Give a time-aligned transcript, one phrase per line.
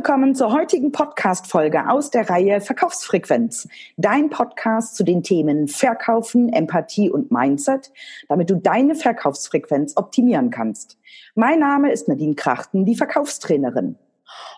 [0.00, 3.68] willkommen zur heutigen Podcast-Folge aus der Reihe Verkaufsfrequenz.
[3.98, 7.92] Dein Podcast zu den Themen Verkaufen, Empathie und Mindset,
[8.26, 10.96] damit du deine Verkaufsfrequenz optimieren kannst.
[11.34, 13.96] Mein Name ist Nadine Krachten, die Verkaufstrainerin.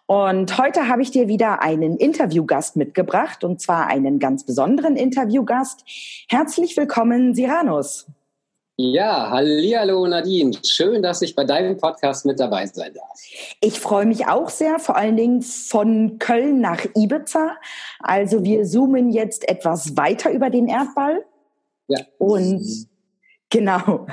[0.07, 5.83] Und heute habe ich dir wieder einen Interviewgast mitgebracht, und zwar einen ganz besonderen Interviewgast.
[6.29, 8.07] Herzlich willkommen, Siranus.
[8.85, 10.59] Ja, hallo Nadine.
[10.67, 13.17] Schön, dass ich bei deinem Podcast mit dabei sein darf.
[13.61, 17.53] Ich freue mich auch sehr, vor allen Dingen von Köln nach Ibiza.
[18.01, 21.25] Also wir zoomen jetzt etwas weiter über den Erdball.
[21.87, 22.01] Ja.
[22.19, 22.89] Und
[23.51, 24.09] genau.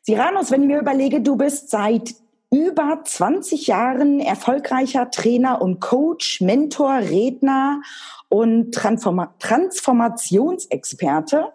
[0.00, 2.14] Siranus, wenn ich mir überlege, du bist seit
[2.50, 7.82] über 20 Jahren erfolgreicher Trainer und Coach, Mentor, Redner
[8.30, 11.52] und Transforma Transformationsexperte.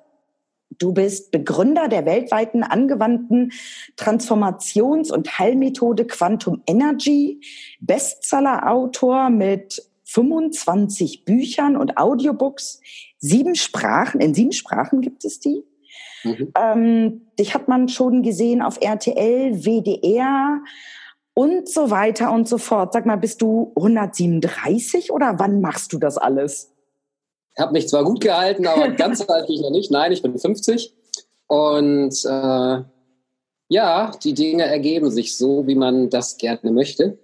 [0.79, 3.51] Du bist Begründer der weltweiten angewandten
[3.97, 7.41] Transformations- und Heilmethode Quantum Energy,
[7.81, 12.81] Bestsellerautor mit 25 Büchern und Audiobooks,
[13.19, 15.63] sieben Sprachen, in sieben Sprachen gibt es die.
[16.23, 16.51] Mhm.
[16.57, 20.61] Ähm, dich hat man schon gesehen auf RTL, WDR
[21.33, 22.93] und so weiter und so fort.
[22.93, 26.73] Sag mal, bist du 137 oder wann machst du das alles?
[27.59, 29.91] Habe mich zwar gut gehalten, aber ganz alt bin ich noch nicht.
[29.91, 30.93] Nein, ich bin 50.
[31.47, 32.83] Und äh,
[33.69, 37.19] ja, die Dinge ergeben sich so, wie man das gerne möchte.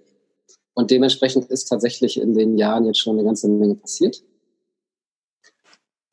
[0.74, 4.22] Und dementsprechend ist tatsächlich in den Jahren jetzt schon eine ganze Menge passiert.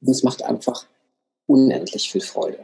[0.02, 0.86] Und es macht einfach
[1.46, 2.60] unendlich viel Freude.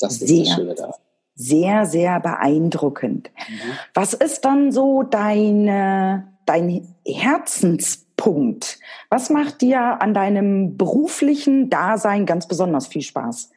[0.00, 0.94] Das ist sehr, das Schöne da.
[1.34, 3.30] Sehr, sehr beeindruckend.
[3.48, 3.72] Mhm.
[3.94, 8.80] Was ist dann so deine, dein Herzens Punkt.
[9.08, 13.50] Was macht dir an deinem beruflichen Dasein ganz besonders viel Spaß?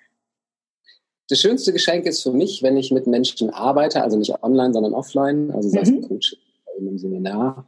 [1.27, 4.93] Das schönste Geschenk ist für mich, wenn ich mit Menschen arbeite, also nicht online, sondern
[4.93, 6.07] offline, also sei es mhm.
[6.07, 6.37] Coach
[6.77, 7.65] in einem Seminar,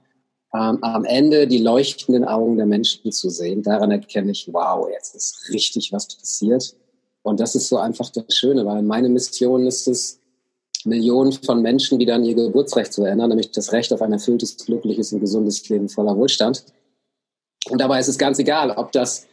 [0.53, 3.64] ähm, am Ende die leuchtenden Augen der Menschen zu sehen.
[3.64, 6.76] Daran erkenne ich, wow, jetzt ist richtig was passiert.
[7.24, 10.20] Und das ist so einfach das Schöne, weil meine Mission ist es,
[10.86, 14.58] Millionen von Menschen wieder an ihr Geburtsrecht zu erinnern, nämlich das Recht auf ein erfülltes,
[14.58, 16.64] glückliches und gesundes Leben voller Wohlstand.
[17.70, 19.28] Und dabei ist es ganz egal, ob das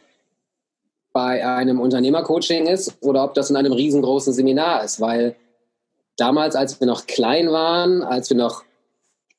[1.11, 5.35] bei einem Unternehmercoaching ist oder ob das in einem riesengroßen Seminar ist, weil
[6.17, 8.63] damals, als wir noch klein waren, als wir noch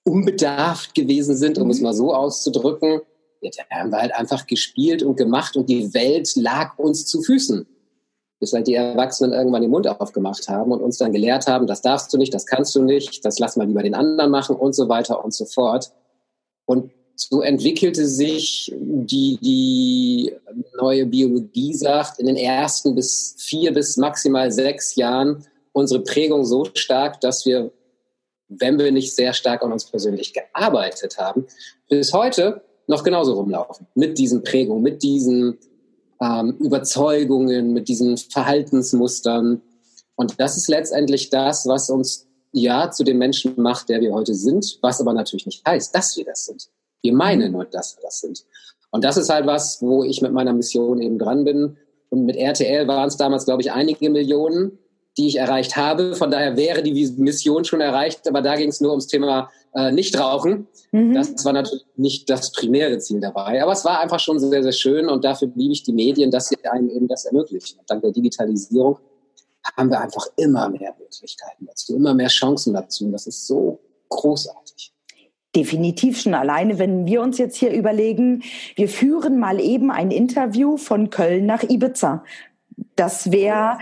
[0.05, 1.85] unbedarft gewesen sind, um es mhm.
[1.85, 3.01] mal so auszudrücken,
[3.41, 7.23] ja, da haben wir halt einfach gespielt und gemacht und die Welt lag uns zu
[7.23, 7.67] Füßen.
[8.39, 11.83] Bis halt die Erwachsenen irgendwann den Mund aufgemacht haben und uns dann gelehrt haben, das
[11.83, 14.75] darfst du nicht, das kannst du nicht, das lass mal lieber den anderen machen und
[14.75, 15.93] so weiter und so fort.
[16.65, 16.91] Und
[17.29, 20.33] so entwickelte sich die, die
[20.81, 26.65] neue Biologie sagt, in den ersten bis vier bis maximal sechs Jahren unsere Prägung so
[26.75, 27.73] stark, dass wir,
[28.49, 31.47] wenn wir nicht sehr stark an uns persönlich gearbeitet haben,
[31.89, 33.87] bis heute noch genauso rumlaufen.
[33.95, 35.59] Mit diesen Prägungen, mit diesen
[36.21, 39.61] ähm, Überzeugungen, mit diesen Verhaltensmustern.
[40.17, 44.35] Und das ist letztendlich das, was uns ja zu dem Menschen macht, der wir heute
[44.35, 46.69] sind, was aber natürlich nicht heißt, dass wir das sind.
[47.03, 48.45] Wir meinen nur, dass wir das sind.
[48.91, 51.77] Und das ist halt was, wo ich mit meiner Mission eben dran bin.
[52.09, 54.79] Und mit RTL waren es damals, glaube ich, einige Millionen,
[55.17, 56.15] die ich erreicht habe.
[56.17, 59.93] Von daher wäre die Mission schon erreicht, aber da ging es nur ums Thema äh,
[59.93, 60.67] Nichtrauchen.
[60.93, 61.15] Mhm.
[61.15, 63.63] Das war natürlich nicht das primäre Ziel dabei.
[63.63, 66.49] Aber es war einfach schon sehr, sehr schön und dafür liebe ich die Medien, dass
[66.49, 67.79] sie einem eben das ermöglichen.
[67.79, 68.99] Und dank der Digitalisierung
[69.77, 73.05] haben wir einfach immer mehr Möglichkeiten dazu, immer mehr Chancen dazu.
[73.05, 74.93] Und das ist so großartig.
[75.57, 78.43] Definitiv schon alleine, wenn wir uns jetzt hier überlegen,
[78.77, 82.25] wir führen mal eben ein Interview von Köln nach Ibiza.
[82.95, 83.79] Das wäre,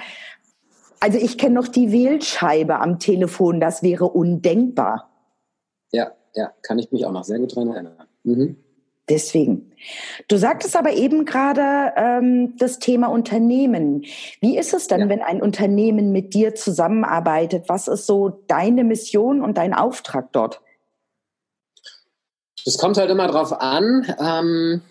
[1.01, 5.11] also ich kenne noch die Wählscheibe am Telefon, das wäre undenkbar.
[5.93, 7.97] Ja, ja, kann ich mich auch noch sehr gut daran erinnern.
[8.25, 8.57] Mhm.
[9.09, 9.73] Deswegen.
[10.29, 14.05] Du sagtest aber eben gerade ähm, das Thema Unternehmen.
[14.41, 15.09] Wie ist es denn, ja.
[15.09, 17.69] wenn ein Unternehmen mit dir zusammenarbeitet?
[17.69, 20.61] Was ist so deine Mission und dein Auftrag dort?
[22.65, 24.07] Es kommt halt immer drauf an.
[24.21, 24.83] Ähm,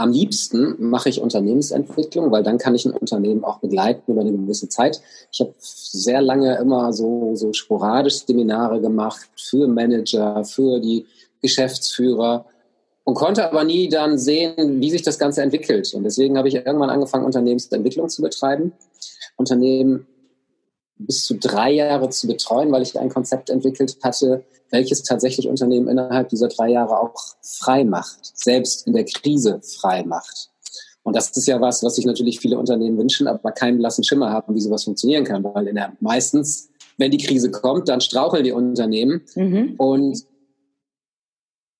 [0.00, 4.30] am liebsten mache ich Unternehmensentwicklung, weil dann kann ich ein Unternehmen auch begleiten über eine
[4.30, 5.00] gewisse Zeit.
[5.32, 11.04] Ich habe sehr lange immer so, so sporadisch Seminare gemacht für Manager, für die
[11.42, 12.46] Geschäftsführer
[13.02, 15.92] und konnte aber nie dann sehen, wie sich das Ganze entwickelt.
[15.94, 18.72] Und deswegen habe ich irgendwann angefangen, Unternehmensentwicklung zu betreiben.
[19.36, 20.06] Unternehmen
[20.98, 25.88] bis zu drei Jahre zu betreuen, weil ich ein Konzept entwickelt hatte, welches tatsächlich Unternehmen
[25.88, 30.50] innerhalb dieser drei Jahre auch frei macht, selbst in der Krise frei macht.
[31.02, 34.30] Und das ist ja was, was sich natürlich viele Unternehmen wünschen, aber keinen blassen Schimmer
[34.30, 36.68] haben, wie sowas funktionieren kann, weil in der, meistens,
[36.98, 39.74] wenn die Krise kommt, dann straucheln die Unternehmen mhm.
[39.78, 40.26] und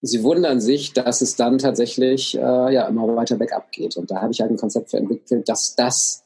[0.01, 3.97] sie wundern sich, dass es dann tatsächlich äh, ja immer weiter bergab geht.
[3.97, 6.25] Und da habe ich halt ein Konzept für entwickelt, dass das,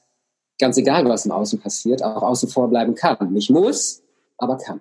[0.62, 3.32] ganz egal was im Außen passiert, auch außen vor bleiben kann.
[3.32, 4.00] Nicht muss,
[4.38, 4.80] aber kann.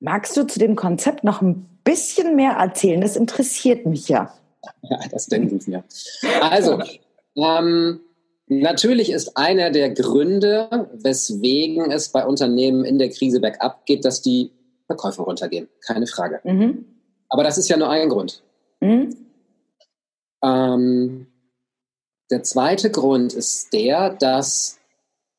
[0.00, 3.00] Magst du zu dem Konzept noch ein bisschen mehr erzählen?
[3.00, 4.34] Das interessiert mich ja.
[4.82, 5.84] Ja, das denken wir.
[6.42, 6.82] Also,
[7.36, 8.00] ähm,
[8.48, 14.20] natürlich ist einer der Gründe, weswegen es bei Unternehmen in der Krise bergab geht, dass
[14.20, 14.50] die
[14.86, 15.68] Verkäufe runtergehen.
[15.86, 16.40] Keine Frage.
[16.42, 16.84] Mhm.
[17.28, 18.42] Aber das ist ja nur ein Grund.
[18.80, 19.16] Mhm.
[20.42, 21.26] Ähm,
[22.30, 24.78] der zweite Grund ist der, dass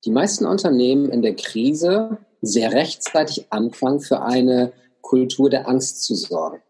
[0.06, 6.16] die meisten Unternehmen in der Krise sehr rechtzeitig anfangen, für eine Kultur der Angst zu
[6.16, 6.62] sorgen.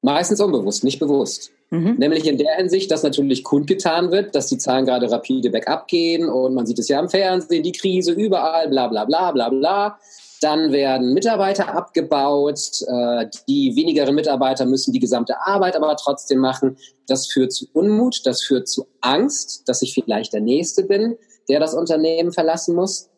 [0.00, 1.52] Meistens unbewusst, nicht bewusst.
[1.70, 1.94] Mhm.
[1.96, 6.28] Nämlich in der Hinsicht, dass natürlich kundgetan wird, dass die Zahlen gerade rapide bergab gehen
[6.28, 9.98] und man sieht es ja im Fernsehen, die Krise überall, bla bla bla bla bla.
[10.42, 12.82] Dann werden Mitarbeiter abgebaut.
[12.88, 16.76] Äh, die wenigeren Mitarbeiter müssen die gesamte Arbeit aber trotzdem machen.
[17.06, 21.16] Das führt zu Unmut, das führt zu Angst, dass ich vielleicht der Nächste bin,
[21.48, 23.08] der das Unternehmen verlassen muss.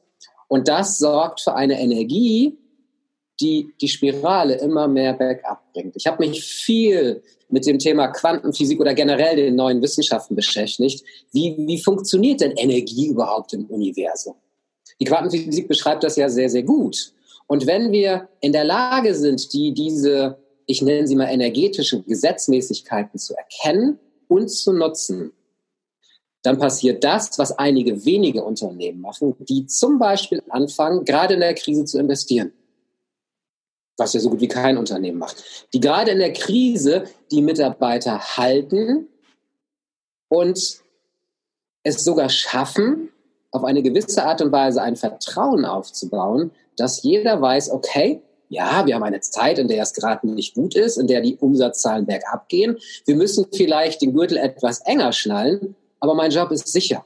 [0.49, 2.59] Und das sorgt für eine Energie,
[3.41, 5.97] die die Spirale immer mehr bergab bringt.
[5.97, 11.05] Ich habe mich viel mit dem Thema Quantenphysik oder generell den neuen Wissenschaften beschäftigt.
[11.33, 14.35] Wie, wie funktioniert denn Energie überhaupt im Universum?
[15.01, 17.14] Die Quantenphysik beschreibt das ja sehr, sehr gut.
[17.47, 23.19] Und wenn wir in der Lage sind, die, diese, ich nenne sie mal energetische Gesetzmäßigkeiten
[23.19, 23.99] zu erkennen
[24.29, 25.33] und zu nutzen,
[26.43, 31.55] dann passiert das, was einige wenige Unternehmen machen, die zum Beispiel anfangen, gerade in der
[31.55, 32.53] Krise zu investieren.
[33.97, 35.69] Was ja so gut wie kein Unternehmen macht.
[35.73, 39.09] Die gerade in der Krise die Mitarbeiter halten
[40.29, 40.81] und
[41.83, 43.11] es sogar schaffen,
[43.51, 48.95] auf eine gewisse Art und Weise ein Vertrauen aufzubauen, dass jeder weiß, okay, ja, wir
[48.95, 52.49] haben eine Zeit, in der es gerade nicht gut ist, in der die Umsatzzahlen bergab
[52.49, 52.79] gehen.
[53.07, 57.05] Wir müssen vielleicht den Gürtel etwas enger schnallen, aber mein Job ist sicher.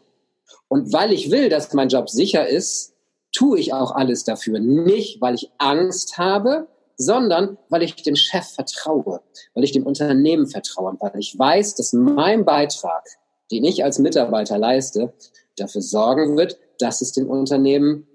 [0.68, 2.92] Und weil ich will, dass mein Job sicher ist,
[3.32, 4.58] tue ich auch alles dafür.
[4.58, 6.66] Nicht, weil ich Angst habe,
[6.96, 9.20] sondern weil ich dem Chef vertraue,
[9.54, 13.04] weil ich dem Unternehmen vertraue und weil ich weiß, dass mein Beitrag,
[13.50, 15.12] den ich als Mitarbeiter leiste,
[15.56, 18.06] dafür sorgen wird, dass es dem Unternehmen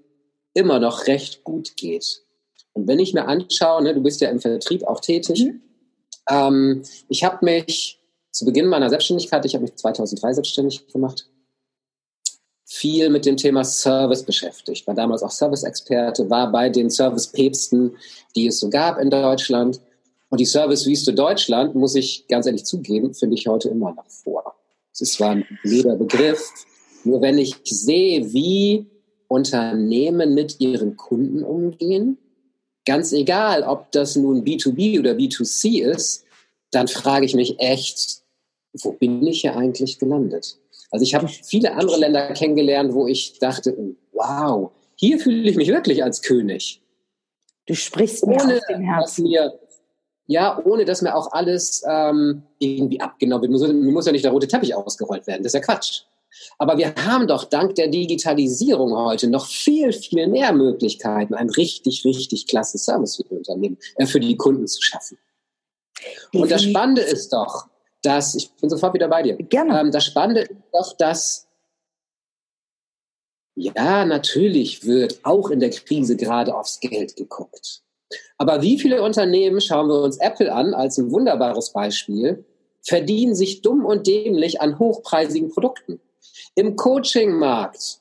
[0.54, 2.22] immer noch recht gut geht.
[2.72, 5.62] Und wenn ich mir anschaue, ne, du bist ja im Vertrieb auch tätig, mhm.
[6.28, 11.28] ähm, ich habe mich zu Beginn meiner Selbstständigkeit, ich habe mich 2003 selbstständig gemacht,
[12.64, 14.86] viel mit dem Thema Service beschäftigt.
[14.86, 17.96] War damals auch Service-Experte, war bei den Service-Päpsten,
[18.34, 19.80] die es so gab in Deutschland.
[20.30, 24.56] Und die Service-Wüste Deutschland, muss ich ganz ehrlich zugeben, finde ich heute immer noch vor.
[24.92, 26.50] Es ist zwar ein blöder Begriff,
[27.04, 28.86] nur wenn ich sehe, wie
[29.28, 32.18] Unternehmen mit ihren Kunden umgehen,
[32.84, 36.24] ganz egal, ob das nun B2B oder B2C ist,
[36.70, 38.22] dann frage ich mich echt,
[38.74, 40.58] wo bin ich hier eigentlich gelandet?
[40.90, 43.76] Also ich habe viele andere Länder kennengelernt, wo ich dachte,
[44.12, 46.80] wow, hier fühle ich mich wirklich als König.
[47.66, 49.24] Du sprichst mir ohne, aus dem Herzen.
[49.24, 49.58] Mir,
[50.26, 53.74] ja, ohne dass mir auch alles ähm, irgendwie abgenommen wird.
[53.74, 55.42] Mir muss ja nicht der rote Teppich ausgerollt werden.
[55.42, 56.02] Das ist ja Quatsch.
[56.58, 62.04] Aber wir haben doch dank der Digitalisierung heute noch viel, viel mehr Möglichkeiten, ein richtig,
[62.04, 65.18] richtig klasse Service für die Unternehmen, äh, für die Kunden zu schaffen.
[66.32, 67.68] Und das Spannende ist doch,
[68.02, 69.36] dass, ich bin sofort wieder bei dir.
[69.36, 69.80] Gerne.
[69.80, 71.46] Ähm, das Spannende ist doch, dass
[73.56, 77.82] ja, natürlich wird auch in der Krise gerade aufs Geld geguckt.
[78.36, 82.44] Aber wie viele Unternehmen, schauen wir uns Apple an als ein wunderbares Beispiel,
[82.82, 86.00] verdienen sich dumm und dämlich an hochpreisigen Produkten?
[86.54, 87.98] Im Coaching-Markt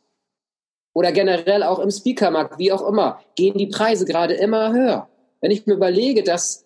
[0.93, 5.09] oder generell auch im Speaker-Markt, wie auch immer, gehen die Preise gerade immer höher.
[5.41, 6.65] Wenn ich mir überlege, dass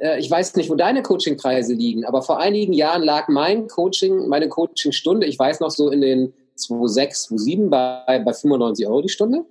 [0.00, 4.28] äh, ich weiß nicht, wo deine Coachingpreise liegen, aber vor einigen Jahren lag mein Coaching,
[4.28, 9.08] meine Coachingstunde, ich weiß noch so in den 2,6, 2,7 bei, bei 95 Euro die
[9.08, 9.44] Stunde.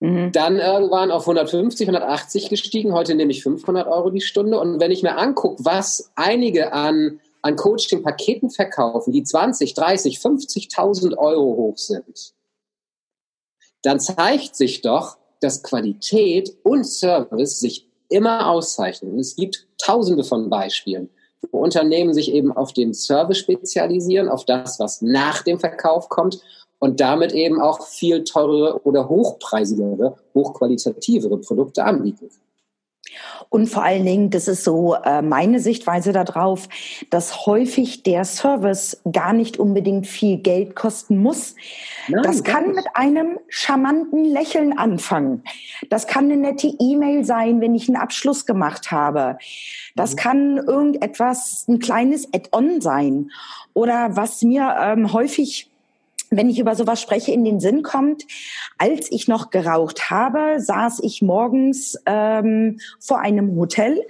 [0.00, 0.32] Mhm.
[0.32, 2.92] Dann irgendwann auf 150, 180 gestiegen.
[2.92, 4.60] Heute nehme ich 500 Euro die Stunde.
[4.60, 11.18] Und wenn ich mir angucke, was einige an an Coaching-Paketen verkaufen, die 20, 30, 50.000
[11.18, 12.32] Euro hoch sind,
[13.82, 19.12] dann zeigt sich doch, dass Qualität und Service sich immer auszeichnen.
[19.12, 21.10] Und es gibt tausende von Beispielen,
[21.52, 26.40] wo Unternehmen sich eben auf den Service spezialisieren, auf das, was nach dem Verkauf kommt
[26.78, 32.30] und damit eben auch viel teurere oder hochpreisigere, hochqualitativere Produkte anbieten.
[33.48, 36.68] Und vor allen Dingen, das ist so äh, meine Sichtweise darauf,
[37.10, 41.54] dass häufig der Service gar nicht unbedingt viel Geld kosten muss.
[42.08, 45.44] Nein, das kann mit einem charmanten Lächeln anfangen.
[45.90, 49.38] Das kann eine nette E-Mail sein, wenn ich einen Abschluss gemacht habe.
[49.94, 50.16] Das mhm.
[50.16, 53.30] kann irgendetwas, ein kleines Add-on sein.
[53.72, 55.70] Oder was mir ähm, häufig
[56.30, 58.24] wenn ich über sowas spreche, in den Sinn kommt.
[58.78, 64.02] Als ich noch geraucht habe, saß ich morgens ähm, vor einem Hotel,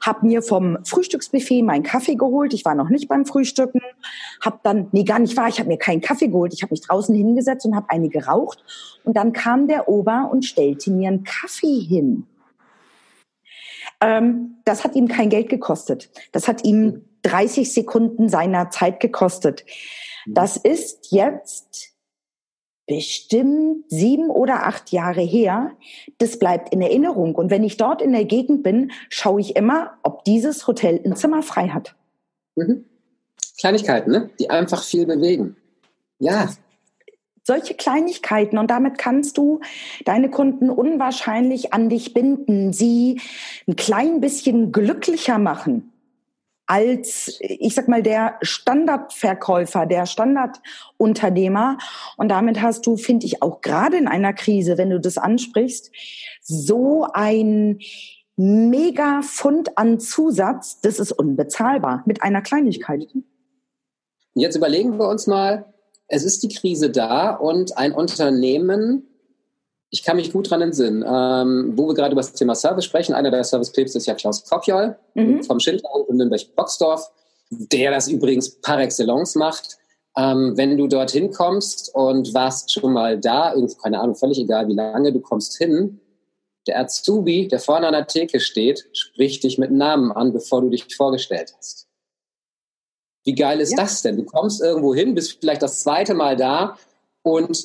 [0.00, 2.54] habe mir vom Frühstücksbuffet meinen Kaffee geholt.
[2.54, 3.80] Ich war noch nicht beim Frühstücken,
[4.40, 6.52] habe dann, nee, gar nicht wahr, ich habe mir keinen Kaffee geholt.
[6.54, 8.62] Ich habe mich draußen hingesetzt und habe eine geraucht.
[9.04, 12.26] Und dann kam der Ober und stellte mir einen Kaffee hin.
[14.00, 16.10] Ähm, das hat ihm kein Geld gekostet.
[16.32, 19.64] Das hat ihm 30 Sekunden seiner Zeit gekostet.
[20.26, 20.34] Mhm.
[20.34, 21.92] Das ist jetzt
[22.86, 25.72] bestimmt sieben oder acht Jahre her.
[26.18, 27.34] Das bleibt in Erinnerung.
[27.34, 31.16] Und wenn ich dort in der Gegend bin, schaue ich immer, ob dieses Hotel ein
[31.16, 31.94] Zimmer frei hat.
[32.56, 32.84] Mhm.
[33.58, 34.30] Kleinigkeiten, ne?
[34.38, 35.56] die einfach viel bewegen.
[36.18, 36.50] Ja.
[37.44, 39.60] Solche Kleinigkeiten und damit kannst du
[40.04, 43.20] deine Kunden unwahrscheinlich an dich binden, sie
[43.66, 45.91] ein klein bisschen glücklicher machen
[46.72, 51.76] als, ich sag mal, der Standardverkäufer, der Standardunternehmer.
[52.16, 55.90] Und damit hast du, finde ich, auch gerade in einer Krise, wenn du das ansprichst,
[56.40, 57.78] so ein
[58.36, 63.06] mega Fund an Zusatz, das ist unbezahlbar mit einer Kleinigkeit.
[64.32, 65.66] Jetzt überlegen wir uns mal,
[66.08, 69.11] es ist die Krise da und ein Unternehmen
[69.92, 73.12] ich kann mich gut dran entsinnen, ähm, wo wir gerade über das Thema Service sprechen.
[73.12, 75.42] Einer der Service-Clips ist ja Klaus Kopjol mhm.
[75.44, 77.10] vom Schindlerhof in Nürnberg-Boxdorf,
[77.50, 79.76] der das übrigens par excellence macht.
[80.16, 84.66] Ähm, wenn du dorthin kommst und warst schon mal da, irgendwie, keine Ahnung, völlig egal,
[84.68, 86.00] wie lange du kommst hin,
[86.66, 90.70] der Azubi, der vorne an der Theke steht, spricht dich mit Namen an, bevor du
[90.70, 91.86] dich vorgestellt hast.
[93.24, 93.76] Wie geil ist ja.
[93.76, 94.16] das denn?
[94.16, 96.78] Du kommst irgendwo hin, bist vielleicht das zweite Mal da
[97.22, 97.64] und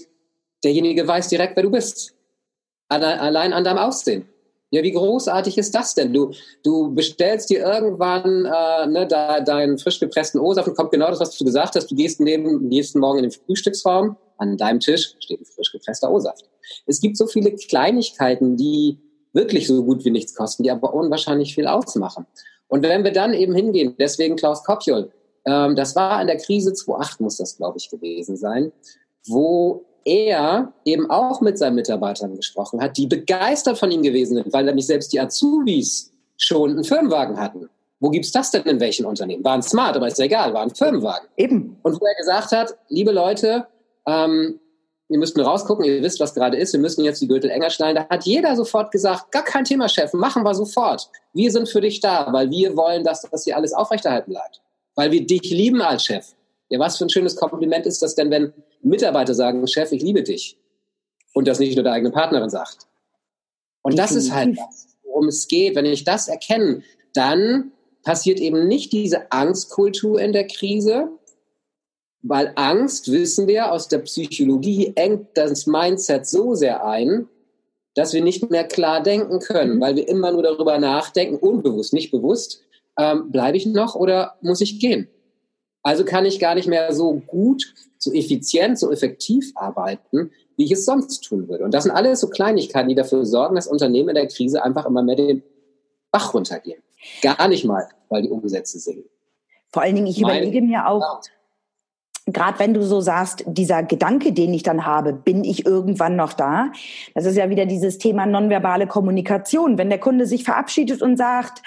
[0.65, 2.16] derjenige weiß direkt, wer du bist
[2.89, 4.27] allein an deinem Aussehen.
[4.69, 6.13] Ja, wie großartig ist das denn?
[6.13, 6.31] Du,
[6.63, 11.21] du bestellst dir irgendwann äh, ne, da, deinen frisch gepressten O-Saft und kommt genau das,
[11.21, 11.89] was du gesagt hast.
[11.89, 16.11] Du gehst neben nächsten Morgen in den Frühstücksraum, an deinem Tisch steht ein frisch gepresster
[16.11, 16.49] O-Saft.
[16.85, 18.99] Es gibt so viele Kleinigkeiten, die
[19.31, 22.25] wirklich so gut wie nichts kosten, die aber unwahrscheinlich viel ausmachen.
[22.67, 25.11] Und wenn wir dann eben hingehen, deswegen Klaus Kopjol,
[25.45, 28.73] ähm, das war in der Krise 2008 muss das, glaube ich, gewesen sein,
[29.27, 34.53] wo er eben auch mit seinen Mitarbeitern gesprochen hat, die begeistert von ihm gewesen sind,
[34.53, 37.69] weil nämlich selbst die Azubis schon einen Firmenwagen hatten.
[37.99, 39.43] Wo gibt's das denn in welchen Unternehmen?
[39.43, 41.27] War ein Smart, aber ist ja egal, war ein Firmenwagen.
[41.35, 41.77] Eben.
[41.81, 43.65] Und wo er gesagt hat, liebe Leute,
[44.05, 44.59] ähm,
[45.09, 47.69] ihr müsst nur rausgucken, ihr wisst, was gerade ist, wir müssen jetzt die Gürtel enger
[47.69, 47.95] schnallen.
[47.95, 51.09] Da hat jeder sofort gesagt, gar kein Thema, Chef, machen wir sofort.
[51.33, 54.61] Wir sind für dich da, weil wir wollen, dass das hier alles aufrechterhalten bleibt.
[54.95, 56.33] Weil wir dich lieben als Chef.
[56.69, 60.23] Ja, was für ein schönes Kompliment ist das denn, wenn Mitarbeiter sagen, Chef, ich liebe
[60.23, 60.57] dich.
[61.33, 62.87] Und das nicht nur der eigene Partnerin sagt.
[63.81, 65.75] Und das ist halt das, worum es geht.
[65.75, 66.81] Wenn ich das erkenne,
[67.13, 67.71] dann
[68.03, 71.09] passiert eben nicht diese Angstkultur in der Krise,
[72.21, 77.27] weil Angst, wissen wir aus der Psychologie, engt das Mindset so sehr ein,
[77.95, 79.81] dass wir nicht mehr klar denken können, mhm.
[79.81, 82.61] weil wir immer nur darüber nachdenken, unbewusst, nicht bewusst,
[82.97, 85.07] ähm, bleibe ich noch oder muss ich gehen?
[85.87, 90.71] Also kann ich gar nicht mehr so gut, so effizient, so effektiv arbeiten, wie ich
[90.73, 91.63] es sonst tun würde.
[91.63, 94.85] Und das sind alles so Kleinigkeiten, die dafür sorgen, dass Unternehmen in der Krise einfach
[94.85, 95.43] immer mehr den
[96.11, 96.83] Bach runtergehen.
[97.21, 99.09] Gar nicht mal, weil die Umsätze sinken.
[99.69, 101.21] Vor allen Dingen, ich Meine überlege mir auch,
[102.25, 106.33] gerade wenn du so sagst, dieser Gedanke, den ich dann habe, bin ich irgendwann noch
[106.33, 106.69] da?
[107.15, 109.77] Das ist ja wieder dieses Thema nonverbale Kommunikation.
[109.77, 111.61] Wenn der Kunde sich verabschiedet und sagt,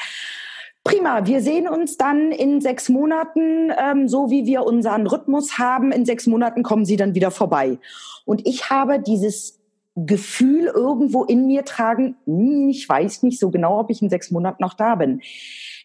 [0.83, 5.93] Prima, wir sehen uns dann in sechs Monaten, ähm, so wie wir unseren Rhythmus haben.
[5.93, 7.79] In sechs Monaten kommen Sie dann wieder vorbei.
[8.25, 9.61] Und ich habe dieses
[9.95, 14.31] Gefühl irgendwo in mir tragen, hm, ich weiß nicht so genau, ob ich in sechs
[14.31, 15.21] Monaten noch da bin.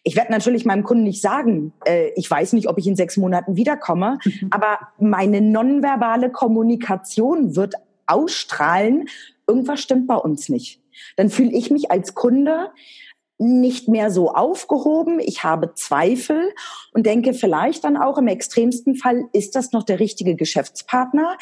[0.02, 3.16] Ich werde natürlich meinem Kunden nicht sagen, äh, ich weiß nicht, ob ich in sechs
[3.16, 4.48] Monaten wiederkomme, mhm.
[4.50, 7.74] aber meine nonverbale Kommunikation wird
[8.06, 9.08] ausstrahlen,
[9.46, 10.80] irgendwas stimmt bei uns nicht.
[11.16, 12.70] Dann fühle ich mich als Kunde
[13.38, 15.20] nicht mehr so aufgehoben.
[15.20, 16.54] Ich habe Zweifel
[16.92, 21.36] und denke vielleicht dann auch im extremsten Fall, ist das noch der richtige Geschäftspartner?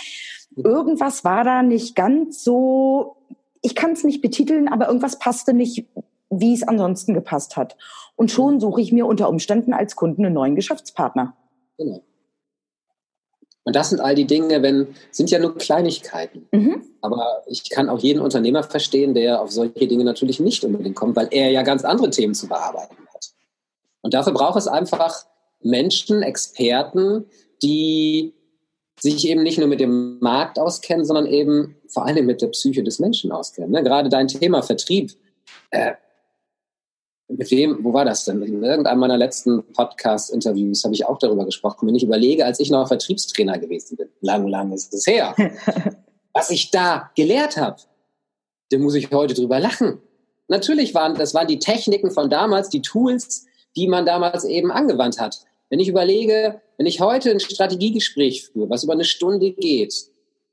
[0.57, 3.17] Irgendwas war da nicht ganz so,
[3.63, 5.87] ich kann es nicht betiteln, aber irgendwas passte nicht,
[6.31, 7.77] wie es ansonsten gepasst hat.
[8.17, 11.37] Und schon suche ich mir unter Umständen als Kunden einen neuen Geschäftspartner.
[11.79, 12.03] Genau.
[13.65, 16.47] Und das sind all die Dinge, wenn, sind ja nur Kleinigkeiten.
[16.53, 16.83] Mhm.
[17.01, 21.17] Aber ich kann auch jeden Unternehmer verstehen, der auf solche Dinge natürlich nicht unbedingt kommt,
[21.17, 23.31] weil er ja ganz andere Themen zu bearbeiten hat.
[24.03, 25.25] Und dafür braucht es einfach
[25.63, 27.25] Menschen, Experten,
[27.63, 28.35] die
[29.01, 32.83] sich eben nicht nur mit dem Markt auskennen, sondern eben vor allem mit der Psyche
[32.83, 33.71] des Menschen auskennen.
[33.71, 33.83] Ne?
[33.83, 35.13] Gerade dein Thema Vertrieb.
[35.71, 35.95] Äh,
[37.29, 38.43] mit wem, wo war das denn?
[38.43, 41.87] In irgendeinem meiner letzten Podcast-Interviews habe ich auch darüber gesprochen.
[41.89, 45.35] Wenn ich überlege, als ich noch Vertriebstrainer gewesen bin, lang, lang ist es her,
[46.33, 47.77] was ich da gelehrt habe,
[48.71, 50.01] da muss ich heute drüber lachen.
[50.49, 55.19] Natürlich waren, das waren die Techniken von damals, die Tools, die man damals eben angewandt
[55.19, 55.41] hat.
[55.71, 59.95] Wenn ich überlege, wenn ich heute ein Strategiegespräch führe, was über eine Stunde geht,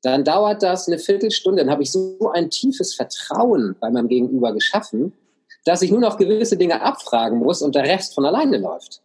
[0.01, 4.53] dann dauert das eine Viertelstunde, dann habe ich so ein tiefes Vertrauen bei meinem Gegenüber
[4.53, 5.13] geschaffen,
[5.65, 9.01] dass ich nur noch gewisse Dinge abfragen muss und der Rest von alleine läuft.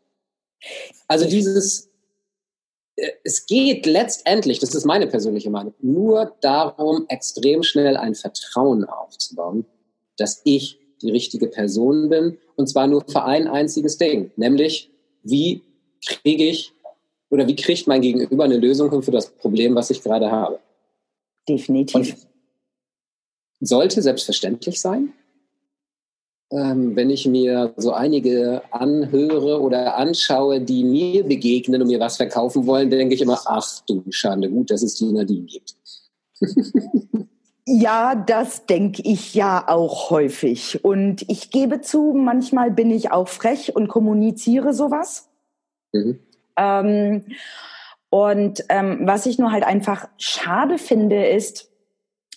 [1.08, 1.90] Also dieses,
[2.96, 8.84] äh, es geht letztendlich, das ist meine persönliche Meinung, nur darum, extrem schnell ein Vertrauen
[8.84, 9.66] aufzubauen,
[10.16, 14.90] dass ich die richtige Person bin und zwar nur für ein einziges Ding, nämlich
[15.22, 15.62] wie
[16.04, 16.72] kriege ich
[17.28, 20.60] oder wie kriegt mein Gegenüber eine Lösung für das Problem, was ich gerade habe.
[21.48, 22.26] Definitiv.
[23.60, 25.12] Und sollte selbstverständlich sein,
[26.50, 32.66] wenn ich mir so einige anhöre oder anschaue, die mir begegnen und mir was verkaufen
[32.66, 35.74] wollen, denke ich immer, ach du Schande, gut, dass es die Nadine gibt.
[37.68, 40.84] Ja, das denke ich ja auch häufig.
[40.84, 45.28] Und ich gebe zu, manchmal bin ich auch frech und kommuniziere sowas.
[45.92, 46.20] Mhm.
[46.56, 47.24] Ähm,
[48.08, 51.72] und ähm, was ich nur halt einfach schade finde, ist,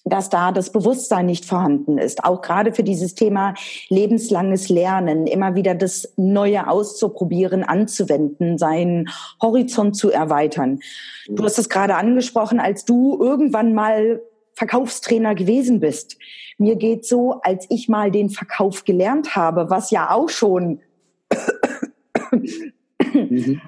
[0.06, 2.24] dass da das Bewusstsein nicht vorhanden ist.
[2.24, 3.54] Auch gerade für dieses Thema
[3.90, 9.10] lebenslanges Lernen, immer wieder das Neue auszuprobieren, anzuwenden, seinen
[9.42, 10.80] Horizont zu erweitern.
[11.28, 14.22] Du hast es gerade angesprochen, als du irgendwann mal
[14.54, 16.18] Verkaufstrainer gewesen bist.
[16.58, 20.82] Mir geht so, als ich mal den Verkauf gelernt habe, was ja auch schon
[23.14, 23.62] mhm.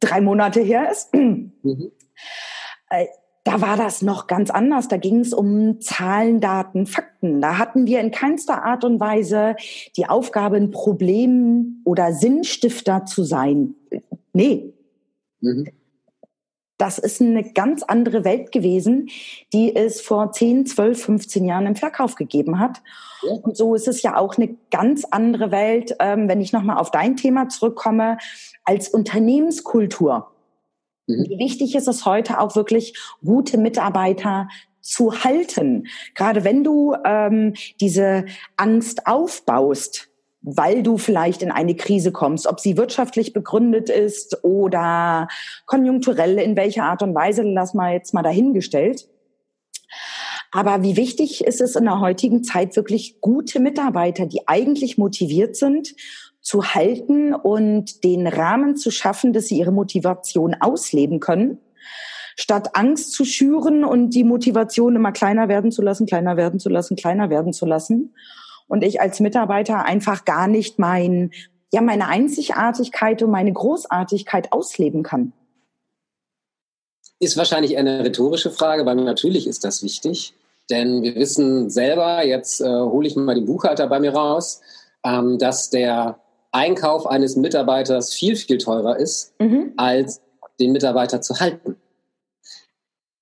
[0.00, 1.12] drei Monate her ist.
[1.14, 1.52] Mhm.
[3.44, 4.86] Da war das noch ganz anders.
[4.86, 7.40] Da ging es um Zahlen, Daten, Fakten.
[7.40, 9.56] Da hatten wir in keinster Art und Weise
[9.96, 13.74] die Aufgabe, ein Problem oder Sinnstifter zu sein.
[14.32, 14.72] Nee.
[15.40, 15.68] Mhm.
[16.78, 19.08] Das ist eine ganz andere Welt gewesen,
[19.52, 22.82] die es vor 10, 12, 15 Jahren im Verkauf gegeben hat.
[23.22, 23.34] Ja.
[23.34, 26.90] Und so ist es ja auch eine ganz andere Welt, ähm, wenn ich nochmal auf
[26.90, 28.18] dein Thema zurückkomme,
[28.64, 30.31] als Unternehmenskultur.
[31.06, 31.26] Mhm.
[31.28, 34.48] Wie wichtig ist es heute auch wirklich, gute Mitarbeiter
[34.80, 35.86] zu halten?
[36.14, 38.24] Gerade wenn du ähm, diese
[38.56, 40.08] Angst aufbaust,
[40.42, 45.28] weil du vielleicht in eine Krise kommst, ob sie wirtschaftlich begründet ist oder
[45.66, 49.08] konjunkturell, in welcher Art und Weise, lass mal jetzt mal dahingestellt.
[50.50, 55.56] Aber wie wichtig ist es in der heutigen Zeit wirklich gute Mitarbeiter, die eigentlich motiviert
[55.56, 55.94] sind
[56.42, 61.58] zu halten und den Rahmen zu schaffen, dass sie ihre Motivation ausleben können,
[62.36, 66.68] statt Angst zu schüren und die Motivation immer kleiner werden zu lassen, kleiner werden zu
[66.68, 68.14] lassen, kleiner werden zu lassen.
[68.66, 71.30] Und ich als Mitarbeiter einfach gar nicht mein,
[71.72, 75.32] ja, meine Einzigartigkeit und meine Großartigkeit ausleben kann.
[77.20, 80.34] Ist wahrscheinlich eine rhetorische Frage, weil natürlich ist das wichtig.
[80.70, 84.60] Denn wir wissen selber, jetzt äh, hole ich mal den Buchhalter bei mir raus,
[85.04, 86.18] ähm, dass der
[86.52, 89.72] Einkauf eines Mitarbeiters viel, viel teurer ist, mhm.
[89.76, 90.20] als
[90.60, 91.76] den Mitarbeiter zu halten.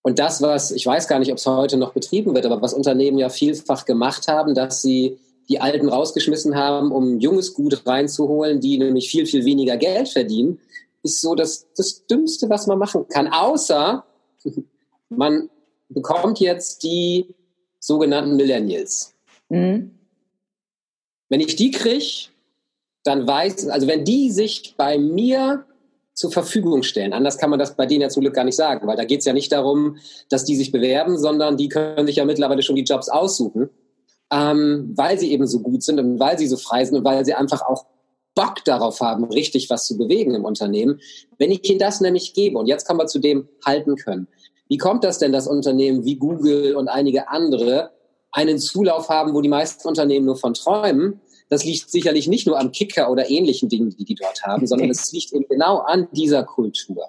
[0.02, 2.74] Und das, was, ich weiß gar nicht, ob es heute noch betrieben wird, aber was
[2.74, 8.60] Unternehmen ja vielfach gemacht haben, dass sie die Alten rausgeschmissen haben, um junges Gut reinzuholen,
[8.60, 10.60] die nämlich viel, viel weniger Geld verdienen,
[11.02, 13.28] ist so das, das Dümmste, was man machen kann.
[13.28, 14.04] Außer
[15.08, 15.50] man
[15.88, 17.34] bekommt jetzt die
[17.78, 19.14] sogenannten Millennials.
[19.48, 19.92] Mhm.
[21.28, 22.28] Wenn ich die kriege,
[23.04, 25.64] dann weiß, also wenn die sich bei mir
[26.20, 27.14] zur Verfügung stellen.
[27.14, 29.20] Anders kann man das bei denen ja zum Glück gar nicht sagen, weil da geht
[29.20, 29.96] es ja nicht darum,
[30.28, 33.70] dass die sich bewerben, sondern die können sich ja mittlerweile schon die Jobs aussuchen,
[34.30, 37.24] ähm, weil sie eben so gut sind und weil sie so frei sind und weil
[37.24, 37.86] sie einfach auch
[38.34, 41.00] Bock darauf haben, richtig was zu bewegen im Unternehmen.
[41.38, 44.28] Wenn ich ihnen das nämlich gebe, und jetzt kommen wir zu dem halten können,
[44.68, 47.92] wie kommt das denn, dass Unternehmen wie Google und einige andere
[48.30, 51.20] einen Zulauf haben, wo die meisten Unternehmen nur von träumen?
[51.50, 54.88] Das liegt sicherlich nicht nur am Kicker oder ähnlichen Dingen, die die dort haben, sondern
[54.90, 57.08] es liegt eben genau an dieser Kultur.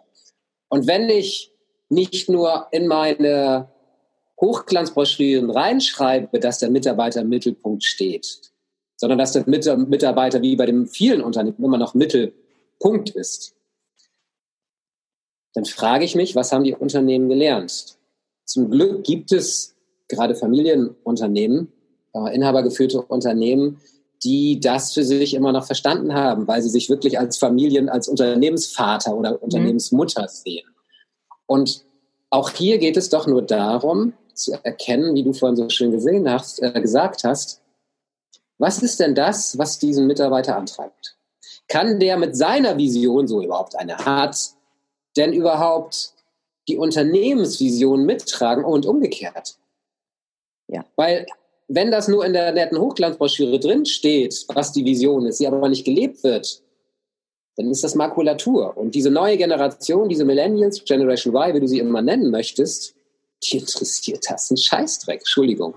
[0.67, 1.54] Und wenn ich
[1.89, 3.69] nicht nur in meine
[4.39, 8.41] Hochglanzbroschüren reinschreibe, dass der Mitarbeiter im Mittelpunkt steht,
[8.97, 13.56] sondern dass der Mitarbeiter wie bei den vielen Unternehmen immer noch Mittelpunkt ist,
[15.54, 17.97] dann frage ich mich, was haben die Unternehmen gelernt?
[18.45, 19.75] Zum Glück gibt es
[20.08, 21.71] gerade Familienunternehmen,
[22.13, 23.82] äh, inhabergeführte Unternehmen,
[24.24, 28.08] die das für sich immer noch verstanden haben, weil sie sich wirklich als Familien, als
[28.08, 29.38] Unternehmensvater oder mhm.
[29.38, 30.68] Unternehmensmutter sehen.
[31.48, 31.84] Und
[32.30, 36.30] auch hier geht es doch nur darum, zu erkennen, wie du vorhin so schön gesehen
[36.30, 37.62] hast, äh, gesagt hast,
[38.58, 41.18] was ist denn das, was diesen Mitarbeiter antreibt?
[41.68, 44.38] Kann der mit seiner Vision, so überhaupt eine hat,
[45.18, 46.14] denn überhaupt
[46.68, 49.56] die Unternehmensvision mittragen und umgekehrt?
[50.68, 50.86] Ja.
[50.96, 51.26] Weil
[51.74, 55.70] wenn das nur in der netten Hochglanzbroschüre drin steht, was die Vision ist, sie aber
[55.70, 56.62] nicht gelebt wird,
[57.56, 58.76] dann ist das Makulatur.
[58.76, 62.94] Und diese neue Generation, diese Millennials, Generation Y, wie du sie immer nennen möchtest,
[63.44, 65.76] die interessiert das ein Scheißdreck, Entschuldigung.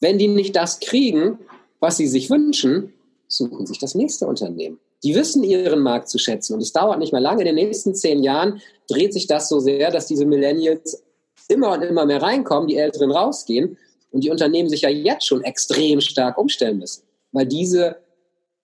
[0.00, 1.38] Wenn die nicht das kriegen,
[1.80, 2.92] was sie sich wünschen,
[3.28, 4.78] suchen sich das nächste Unternehmen.
[5.04, 7.40] Die wissen ihren Markt zu schätzen und es dauert nicht mehr lange.
[7.40, 11.02] In den nächsten zehn Jahren dreht sich das so sehr, dass diese Millennials
[11.48, 13.78] immer und immer mehr reinkommen, die Älteren rausgehen
[14.12, 17.96] und die Unternehmen sich ja jetzt schon extrem stark umstellen müssen, weil diese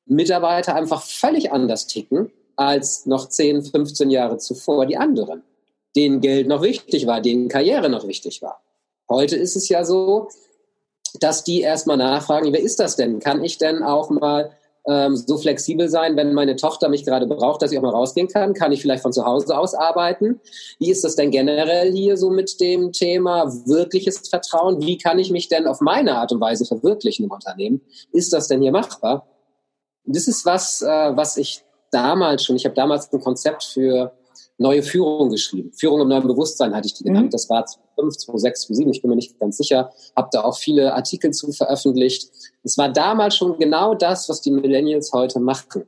[0.07, 5.43] Mitarbeiter einfach völlig anders ticken als noch 10, 15 Jahre zuvor die anderen,
[5.97, 8.63] denen Geld noch wichtig war, denen Karriere noch wichtig war.
[9.09, 10.29] Heute ist es ja so,
[11.21, 13.21] dass die erstmal nachfragen, wer ist das denn?
[13.21, 14.58] Kann ich denn auch mal
[14.89, 18.29] ähm, so flexibel sein, wenn meine Tochter mich gerade braucht, dass ich auch mal rausgehen
[18.29, 18.55] kann?
[18.55, 20.41] Kann ich vielleicht von zu Hause aus arbeiten?
[20.79, 24.81] Wie ist das denn generell hier so mit dem Thema wirkliches Vertrauen?
[24.81, 27.83] Wie kann ich mich denn auf meine Art und Weise verwirklichen im Unternehmen?
[28.13, 29.27] Ist das denn hier machbar?
[30.05, 34.13] Das ist was, äh, was ich damals schon, ich habe damals ein Konzept für
[34.59, 35.73] neue Führung geschrieben.
[35.73, 37.27] Führung im neuen Bewusstsein hatte ich die genannt.
[37.27, 37.31] Mhm.
[37.31, 39.91] Das war 2005, 2006, 2007, ich bin mir nicht ganz sicher.
[40.17, 42.31] Habe da auch viele Artikel zu veröffentlicht.
[42.65, 45.85] Es war damals schon genau das, was die Millennials heute machen.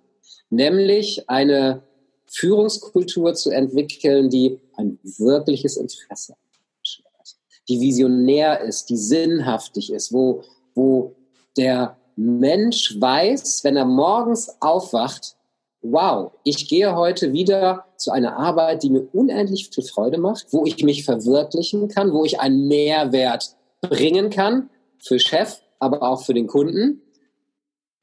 [0.50, 1.82] Nämlich eine
[2.26, 7.36] Führungskultur zu entwickeln, die ein wirkliches Interesse hat,
[7.68, 10.42] die visionär ist, die sinnhaftig ist, wo,
[10.74, 11.16] wo
[11.56, 15.36] der Mensch weiß, wenn er morgens aufwacht,
[15.82, 20.64] wow, ich gehe heute wieder zu einer Arbeit, die mir unendlich viel Freude macht, wo
[20.64, 24.68] ich mich verwirklichen kann, wo ich einen Mehrwert bringen kann
[25.02, 27.02] für Chef, aber auch für den Kunden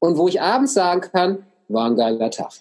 [0.00, 2.52] und wo ich abends sagen kann, war ein geiler Tag.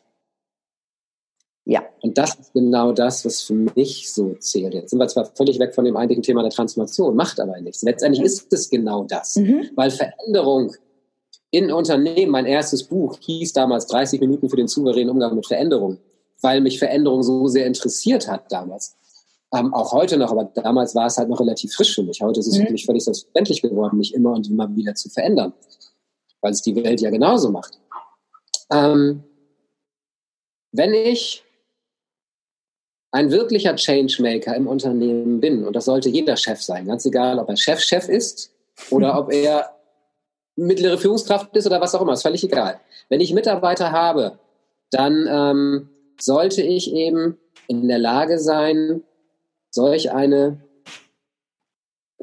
[1.66, 1.84] Ja.
[2.02, 4.74] Und das ist genau das, was für mich so zählt.
[4.74, 7.82] Jetzt sind wir zwar völlig weg von dem eigentlichen Thema der Transformation, macht aber nichts.
[7.82, 9.70] Letztendlich ist es genau das, mhm.
[9.76, 10.74] weil Veränderung
[11.52, 15.98] in Unternehmen, mein erstes Buch hieß damals 30 Minuten für den souveränen Umgang mit Veränderung,
[16.42, 18.96] weil mich Veränderung so sehr interessiert hat damals.
[19.54, 22.22] Ähm, auch heute noch, aber damals war es halt noch relativ frisch für mich.
[22.22, 22.66] Heute ist es mhm.
[22.66, 25.54] für mich völlig selbstverständlich geworden, mich immer und immer wieder zu verändern,
[26.42, 27.80] weil es die Welt ja genauso macht.
[28.70, 29.24] Ähm,
[30.74, 31.46] wenn ich
[33.12, 37.48] ein wirklicher Changemaker im Unternehmen bin, und das sollte jeder Chef sein, ganz egal, ob
[37.48, 38.52] er Chef-Chef -Chef ist
[38.92, 39.77] oder ob er
[40.58, 42.80] mittlere Führungskraft ist oder was auch immer, ist völlig egal.
[43.10, 44.40] Wenn ich Mitarbeiter habe,
[44.92, 45.90] dann ähm,
[46.20, 49.04] sollte ich eben in der Lage sein,
[49.70, 50.62] solch eine,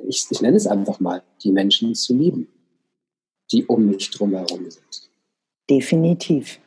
[0.07, 2.49] ich, ich nenne es einfach mal, die Menschen zu lieben,
[3.53, 5.11] die um mich drumherum sind.
[5.71, 6.59] Definitiv.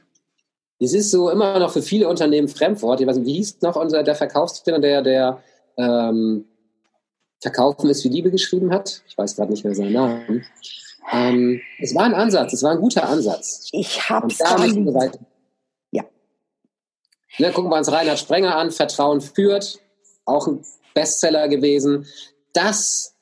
[0.79, 3.01] Es ist so immer noch für viele Unternehmen Fremdwort.
[3.01, 5.43] Ich weiß nicht, wie hieß noch unser, der Verkaufstrainer, der, der
[5.77, 6.45] ähm,
[7.41, 9.03] Verkaufen ist wie Liebe geschrieben hat?
[9.07, 10.45] Ich weiß gerade nicht mehr seinen Namen.
[11.11, 13.69] Ähm, es war ein Ansatz, es war ein guter Ansatz.
[13.71, 14.39] Ich habe es
[15.91, 16.03] Ja.
[17.37, 19.79] Ne, gucken wir uns Reinhard Sprenger an, Vertrauen führt,
[20.25, 22.05] auch ein Bestseller gewesen.
[22.53, 23.15] Das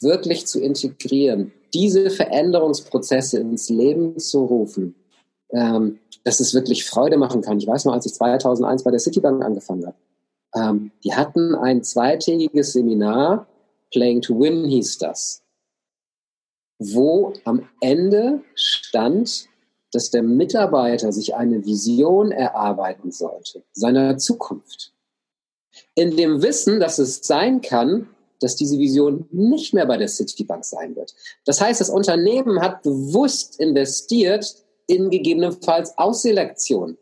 [0.00, 4.94] wirklich zu integrieren, diese Veränderungsprozesse ins Leben zu rufen,
[5.50, 7.58] ähm, dass es wirklich Freude machen kann.
[7.58, 9.96] Ich weiß noch, als ich 2001 bei der Citibank angefangen habe,
[10.54, 13.46] ähm, die hatten ein zweitägiges Seminar,
[13.92, 15.46] Playing to Win hieß das
[16.78, 19.48] wo am Ende stand,
[19.92, 24.92] dass der Mitarbeiter sich eine Vision erarbeiten sollte, seiner Zukunft.
[25.94, 28.08] In dem Wissen, dass es sein kann,
[28.40, 31.14] dass diese Vision nicht mehr bei der Citibank sein wird.
[31.46, 34.56] Das heißt, das Unternehmen hat bewusst investiert
[34.86, 36.98] in gegebenenfalls Ausselektion.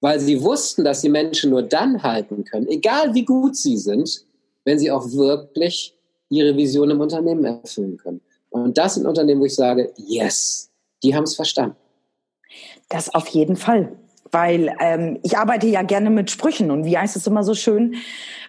[0.00, 4.24] Weil sie wussten, dass die Menschen nur dann halten können, egal wie gut sie sind,
[4.64, 5.94] wenn sie auch wirklich
[6.28, 8.20] ihre Vision im Unternehmen erfüllen können.
[8.50, 10.70] Und das sind Unternehmen, wo ich sage, yes,
[11.02, 11.76] die haben es verstanden.
[12.88, 13.92] Das auf jeden Fall.
[14.30, 17.96] Weil ähm, ich arbeite ja gerne mit Sprüchen und wie heißt es immer so schön,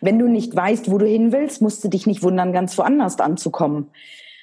[0.01, 3.19] wenn du nicht weißt, wo du hin willst, musst du dich nicht wundern, ganz woanders
[3.19, 3.89] anzukommen.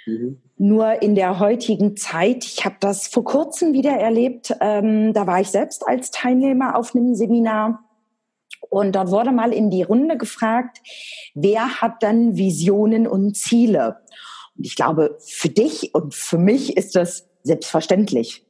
[0.07, 0.41] Mhm.
[0.57, 5.41] Nur in der heutigen Zeit, ich habe das vor kurzem wieder erlebt, ähm, da war
[5.41, 7.85] ich selbst als Teilnehmer auf einem Seminar
[8.71, 10.81] Und dort wurde mal in die Runde gefragt,
[11.35, 13.99] wer hat dann Visionen und Ziele?
[14.57, 18.47] Und ich glaube, für dich und für mich ist das selbstverständlich.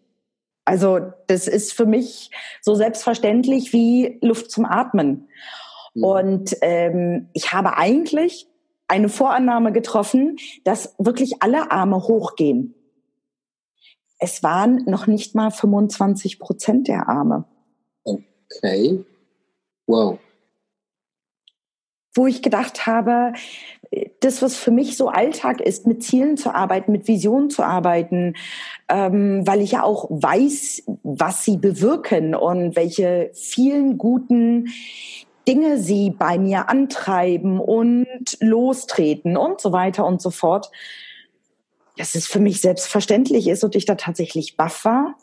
[0.65, 5.29] Also das ist für mich so selbstverständlich wie Luft zum Atmen.
[5.95, 6.05] Mhm.
[6.05, 8.49] Und ähm, ich habe eigentlich
[8.89, 12.75] eine Vorannahme getroffen, dass wirklich alle Arme hochgehen.
[14.19, 17.45] Es waren noch nicht mal 25 Prozent der Arme.
[18.05, 19.05] Okay.
[19.87, 20.19] Wow.
[22.15, 23.35] Wo ich gedacht habe,
[24.21, 28.35] das, was für mich so Alltag ist, mit Zielen zu arbeiten, mit Visionen zu arbeiten,
[28.89, 34.69] ähm, weil ich ja auch weiß, was sie bewirken und welche vielen guten
[35.47, 38.07] Dinge sie bei mir antreiben und
[38.41, 40.71] lostreten und so weiter und so fort,
[41.97, 45.17] dass es für mich selbstverständlich ist und ich da tatsächlich baff war.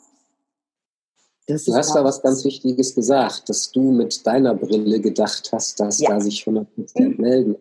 [1.46, 5.78] Das du hast da was ganz Wichtiges gesagt, dass du mit deiner Brille gedacht hast,
[5.78, 6.10] dass ja.
[6.10, 7.24] da sich 100 Prozent mhm.
[7.24, 7.56] melden.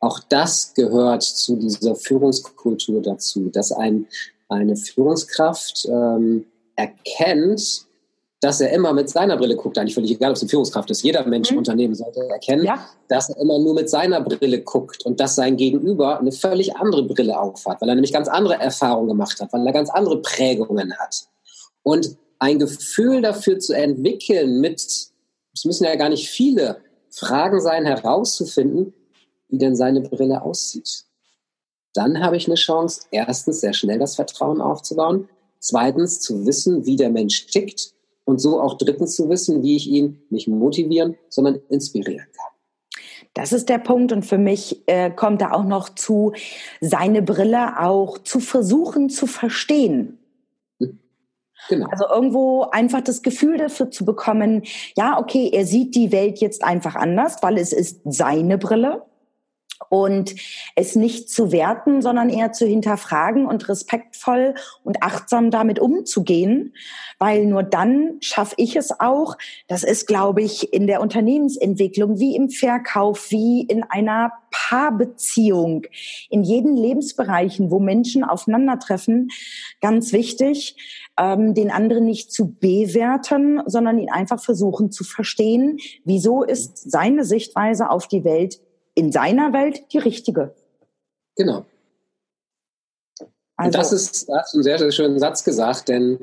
[0.00, 4.06] Auch das gehört zu dieser Führungskultur dazu, dass ein,
[4.48, 6.44] eine Führungskraft ähm,
[6.76, 7.86] erkennt,
[8.40, 11.02] dass er immer mit seiner Brille guckt, eigentlich völlig egal, ob es eine Führungskraft ist.
[11.02, 11.58] Jeder Mensch im mhm.
[11.58, 12.86] Unternehmen sollte erkennen, ja.
[13.08, 17.04] dass er immer nur mit seiner Brille guckt und dass sein Gegenüber eine völlig andere
[17.04, 20.96] Brille aufhat, weil er nämlich ganz andere Erfahrungen gemacht hat, weil er ganz andere Prägungen
[20.98, 21.26] hat.
[21.82, 26.78] Und ein Gefühl dafür zu entwickeln, mit, es müssen ja gar nicht viele
[27.10, 28.92] Fragen sein, herauszufinden,
[29.48, 31.04] wie denn seine Brille aussieht.
[31.94, 36.96] Dann habe ich eine Chance, erstens sehr schnell das Vertrauen aufzubauen, zweitens zu wissen, wie
[36.96, 37.95] der Mensch tickt
[38.26, 42.52] und so auch drittens zu wissen, wie ich ihn nicht motivieren, sondern inspirieren kann.
[43.32, 46.32] Das ist der Punkt und für mich äh, kommt da auch noch zu,
[46.80, 50.18] seine Brille auch zu versuchen zu verstehen.
[50.80, 50.98] Hm.
[51.68, 51.86] Genau.
[51.90, 54.62] Also irgendwo einfach das Gefühl dafür zu bekommen,
[54.96, 59.02] ja, okay, er sieht die Welt jetzt einfach anders, weil es ist seine Brille
[59.88, 60.34] und
[60.74, 66.74] es nicht zu werten, sondern eher zu hinterfragen und respektvoll und achtsam damit umzugehen,
[67.18, 69.36] weil nur dann schaffe ich es auch,
[69.68, 75.86] das ist, glaube ich, in der Unternehmensentwicklung wie im Verkauf, wie in einer Paarbeziehung,
[76.30, 79.28] in jeden Lebensbereichen, wo Menschen aufeinandertreffen,
[79.80, 80.76] ganz wichtig,
[81.18, 87.24] ähm, den anderen nicht zu bewerten, sondern ihn einfach versuchen zu verstehen, wieso ist seine
[87.24, 88.60] Sichtweise auf die Welt
[88.96, 90.54] in seiner Welt die richtige.
[91.36, 91.64] Genau.
[93.56, 96.18] Also, und das ist, hast einen sehr, sehr schönen Satz gesagt, denn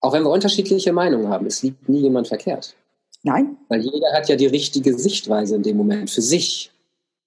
[0.00, 2.74] auch wenn wir unterschiedliche Meinungen haben, es liegt nie jemand verkehrt.
[3.22, 3.58] Nein.
[3.68, 6.72] Weil jeder hat ja die richtige Sichtweise in dem Moment für sich.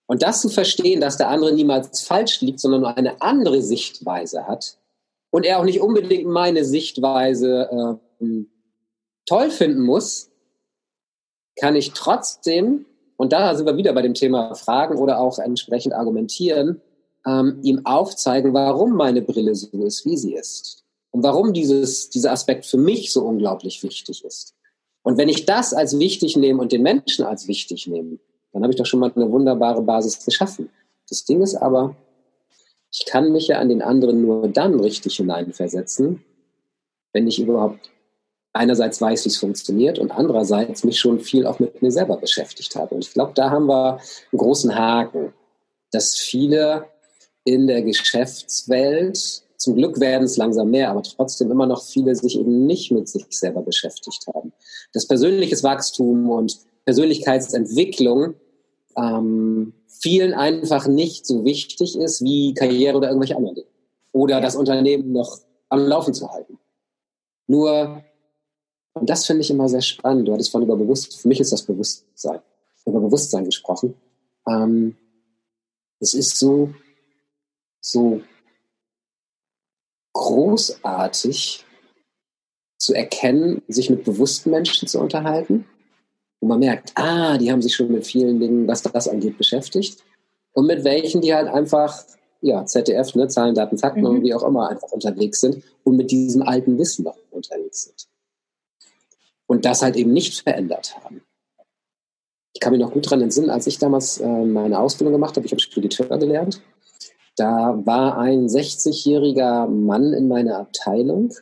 [0.08, 4.48] Und das zu verstehen, dass der andere niemals falsch liegt, sondern nur eine andere Sichtweise
[4.48, 4.78] hat
[5.30, 8.46] und er auch nicht unbedingt meine Sichtweise äh,
[9.26, 10.32] toll finden muss,
[11.60, 12.86] kann ich trotzdem
[13.24, 16.82] und da sind wir wieder bei dem Thema Fragen oder auch entsprechend argumentieren,
[17.26, 20.84] ähm, ihm aufzeigen, warum meine Brille so ist, wie sie ist.
[21.12, 24.56] Und warum dieses, dieser Aspekt für mich so unglaublich wichtig ist.
[25.04, 28.20] Und wenn ich das als wichtig nehme und den Menschen als wichtig nehme,
[28.52, 30.70] dann habe ich doch schon mal eine wunderbare Basis geschaffen.
[31.08, 31.96] Das Ding ist aber,
[32.92, 36.26] ich kann mich ja an den anderen nur dann richtig hineinversetzen,
[37.14, 37.90] wenn ich überhaupt
[38.54, 42.76] einerseits weiß, wie es funktioniert und andererseits mich schon viel auch mit mir selber beschäftigt
[42.76, 42.96] habe.
[42.96, 44.00] Und ich glaube, da haben wir
[44.32, 45.34] einen großen Haken,
[45.92, 46.86] dass viele
[47.44, 52.38] in der Geschäftswelt, zum Glück werden es langsam mehr, aber trotzdem immer noch viele sich
[52.38, 54.54] eben nicht mit sich selber beschäftigt haben.
[54.94, 58.36] Dass persönliches Wachstum und Persönlichkeitsentwicklung
[58.98, 63.68] ähm, vielen einfach nicht so wichtig ist wie Karriere oder irgendwelche anderen Dinge.
[64.12, 65.40] Oder das Unternehmen noch
[65.70, 66.60] am Laufen zu halten.
[67.48, 68.04] Nur
[68.94, 70.28] und das finde ich immer sehr spannend.
[70.28, 72.40] Du hattest vorhin über Bewusstsein, für mich ist das Bewusstsein,
[72.86, 73.96] über Bewusstsein gesprochen.
[74.48, 74.96] Ähm,
[76.00, 76.74] es ist so,
[77.82, 78.22] so
[80.14, 81.66] großartig
[82.78, 85.66] zu erkennen, sich mit bewussten Menschen zu unterhalten.
[86.40, 90.04] Und man merkt, ah, die haben sich schon mit vielen Dingen, was das angeht, beschäftigt.
[90.52, 92.04] Und mit welchen, die halt einfach,
[92.42, 94.08] ja, ZDF, ne, Zahlen, Daten, Fakten mhm.
[94.08, 98.13] und wie auch immer einfach unterwegs sind und mit diesem alten Wissen noch unterwegs sind
[99.54, 101.22] und das halt eben nicht verändert haben.
[102.54, 105.46] Ich kann mich noch gut daran entsinnen, als ich damals äh, meine Ausbildung gemacht habe,
[105.46, 106.62] ich habe Spediteur gelernt,
[107.36, 111.34] da war ein 60-jähriger Mann in meiner Abteilung.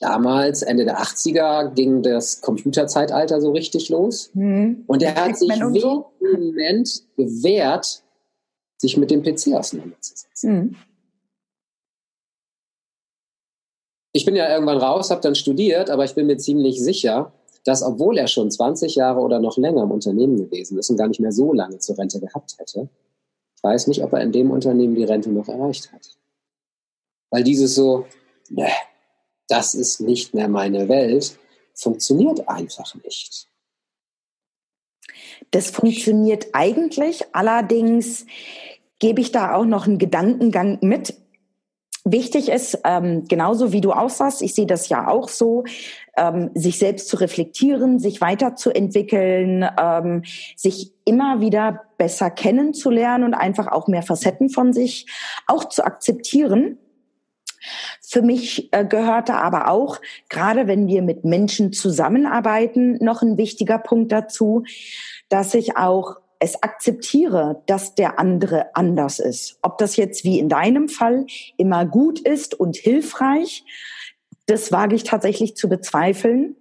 [0.00, 4.30] Damals, Ende der 80er, ging das Computerzeitalter so richtig los.
[4.34, 4.84] Mhm.
[4.86, 7.02] Und er hat sich vehement so.
[7.16, 8.02] gewehrt,
[8.76, 10.52] sich mit dem PC auseinanderzusetzen.
[10.52, 10.76] Mhm.
[14.16, 17.32] Ich bin ja irgendwann raus, habe dann studiert, aber ich bin mir ziemlich sicher,
[17.64, 21.08] dass obwohl er schon 20 Jahre oder noch länger im Unternehmen gewesen ist und gar
[21.08, 22.88] nicht mehr so lange zur Rente gehabt hätte,
[23.56, 26.16] ich weiß nicht, ob er in dem Unternehmen die Rente noch erreicht hat.
[27.28, 28.06] Weil dieses so,
[28.48, 28.70] ne,
[29.48, 31.36] das ist nicht mehr meine Welt,
[31.74, 33.48] funktioniert einfach nicht.
[35.50, 38.24] Das funktioniert eigentlich, allerdings
[38.98, 41.12] gebe ich da auch noch einen Gedankengang mit.
[42.08, 45.64] Wichtig ist, ähm, genauso wie du aussahst, ich sehe das ja auch so,
[46.16, 50.22] ähm, sich selbst zu reflektieren, sich weiterzuentwickeln, ähm,
[50.54, 55.06] sich immer wieder besser kennenzulernen und einfach auch mehr Facetten von sich
[55.48, 56.78] auch zu akzeptieren.
[58.00, 63.78] Für mich äh, gehörte aber auch, gerade wenn wir mit Menschen zusammenarbeiten, noch ein wichtiger
[63.78, 64.62] Punkt dazu,
[65.28, 69.58] dass ich auch es akzeptiere, dass der andere anders ist.
[69.62, 73.64] Ob das jetzt wie in deinem Fall immer gut ist und hilfreich,
[74.46, 76.56] das wage ich tatsächlich zu bezweifeln.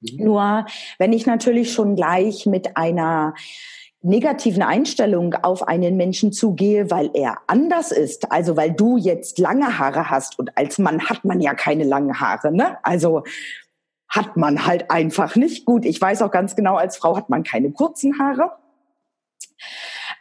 [0.00, 0.24] Mhm.
[0.24, 0.66] Nur
[0.98, 3.34] wenn ich natürlich schon gleich mit einer
[4.02, 9.78] negativen Einstellung auf einen Menschen zugehe, weil er anders ist, also weil du jetzt lange
[9.78, 12.76] Haare hast und als Mann hat man ja keine langen Haare, ne?
[12.82, 13.22] Also
[14.08, 15.64] hat man halt einfach nicht.
[15.64, 18.52] Gut, ich weiß auch ganz genau, als Frau hat man keine kurzen Haare.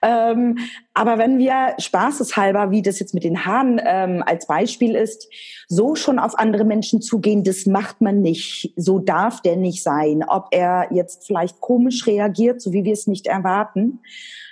[0.03, 0.57] Ähm,
[0.93, 5.29] aber wenn wir spaßeshalber, wie das jetzt mit den Haaren ähm, als Beispiel ist,
[5.69, 8.73] so schon auf andere Menschen zugehen, das macht man nicht.
[8.75, 10.25] So darf der nicht sein.
[10.27, 14.01] Ob er jetzt vielleicht komisch reagiert, so wie wir es nicht erwarten,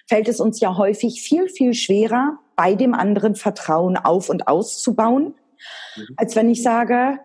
[0.07, 5.33] fällt es uns ja häufig viel, viel schwerer, bei dem anderen Vertrauen auf und auszubauen,
[5.95, 6.07] mhm.
[6.15, 7.19] als wenn ich sage,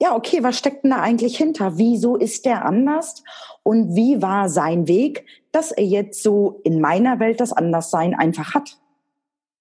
[0.00, 1.78] ja, okay, was steckt denn da eigentlich hinter?
[1.78, 3.22] Wieso ist der anders?
[3.62, 8.54] Und wie war sein Weg, dass er jetzt so in meiner Welt das Anderssein einfach
[8.54, 8.78] hat?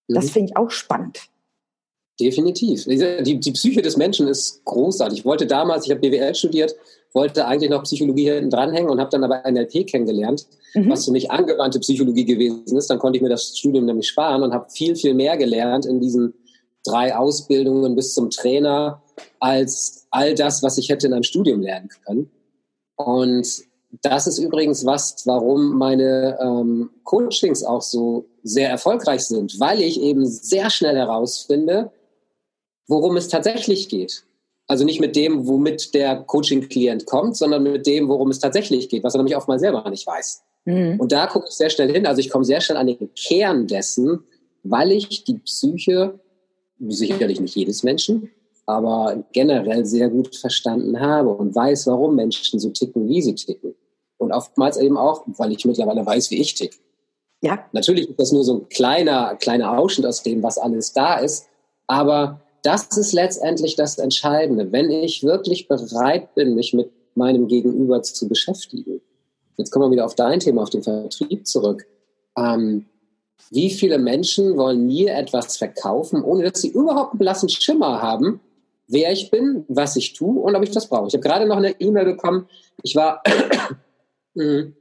[0.07, 0.29] Das mhm.
[0.29, 1.29] finde ich auch spannend.
[2.19, 2.85] Definitiv.
[2.85, 5.19] Die, die Psyche des Menschen ist großartig.
[5.19, 6.75] Ich wollte damals, ich habe BWL studiert,
[7.13, 10.89] wollte eigentlich noch Psychologie hinten dranhängen und habe dann aber NLP kennengelernt, mhm.
[10.89, 12.89] was für mich angewandte Psychologie gewesen ist.
[12.89, 15.99] Dann konnte ich mir das Studium nämlich sparen und habe viel, viel mehr gelernt in
[15.99, 16.33] diesen
[16.85, 19.01] drei Ausbildungen bis zum Trainer
[19.39, 22.31] als all das, was ich hätte in einem Studium lernen können.
[22.95, 23.63] Und
[24.01, 30.01] das ist übrigens was, warum meine ähm, Coachings auch so sehr erfolgreich sind, weil ich
[30.01, 31.91] eben sehr schnell herausfinde,
[32.87, 34.23] worum es tatsächlich geht.
[34.67, 39.03] Also nicht mit dem, womit der Coaching-Klient kommt, sondern mit dem, worum es tatsächlich geht,
[39.03, 40.43] was er nämlich oftmals selber nicht weiß.
[40.65, 40.99] Mhm.
[40.99, 42.05] Und da gucke ich sehr schnell hin.
[42.05, 44.23] Also ich komme sehr schnell an den Kern dessen,
[44.63, 46.19] weil ich die Psyche,
[46.79, 48.29] sicherlich nicht jedes Menschen,
[48.65, 53.75] aber generell sehr gut verstanden habe und weiß, warum Menschen so ticken, wie sie ticken.
[54.21, 56.79] Und oftmals eben auch, weil ich mittlerweile weiß, wie ich tick.
[57.41, 57.65] Ja.
[57.71, 61.47] Natürlich ist das nur so ein kleiner, kleiner Ausschnitt aus dem, was alles da ist.
[61.87, 64.71] Aber das ist letztendlich das Entscheidende.
[64.71, 69.01] Wenn ich wirklich bereit bin, mich mit meinem Gegenüber zu beschäftigen.
[69.57, 71.85] Jetzt kommen wir wieder auf dein Thema, auf den Vertrieb zurück.
[72.37, 72.85] Ähm,
[73.49, 78.39] wie viele Menschen wollen mir etwas verkaufen, ohne dass sie überhaupt einen blassen Schimmer haben,
[78.87, 81.07] wer ich bin, was ich tue und ob ich das brauche.
[81.07, 82.47] Ich habe gerade noch eine E-Mail bekommen.
[82.83, 83.23] Ich war
[84.33, 84.75] mhm,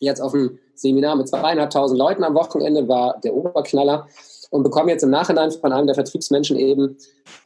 [0.00, 4.08] jetzt auf einem Seminar mit zweieinhalbtausend Leuten am Wochenende, war der Oberknaller
[4.50, 6.96] und bekomme jetzt im Nachhinein von einem der Vertriebsmenschen eben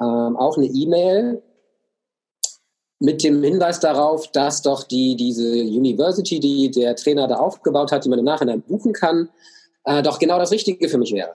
[0.00, 1.42] ähm, auch eine E-Mail
[2.98, 8.04] mit dem Hinweis darauf, dass doch die, diese University, die der Trainer da aufgebaut hat,
[8.04, 9.28] die man im Nachhinein buchen kann,
[9.84, 11.34] äh, doch genau das Richtige für mich wäre.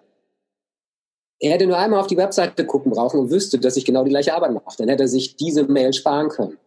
[1.39, 4.11] Er hätte nur einmal auf die Webseite gucken brauchen und wüsste, dass ich genau die
[4.11, 4.77] gleiche Arbeit mache.
[4.77, 6.57] Dann hätte er sich diese Mail sparen können.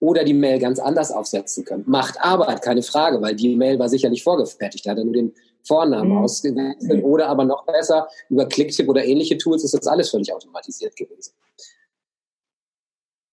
[0.00, 1.84] Oder die Mail ganz anders aufsetzen können.
[1.86, 4.86] Macht Arbeit, keine Frage, weil die Mail war sicherlich vorgefertigt.
[4.86, 6.18] Da hat er nur den Vornamen mhm.
[6.18, 7.04] ausgewechselt.
[7.04, 11.32] Oder aber noch besser, über Clicktip oder ähnliche Tools ist das alles völlig automatisiert gewesen.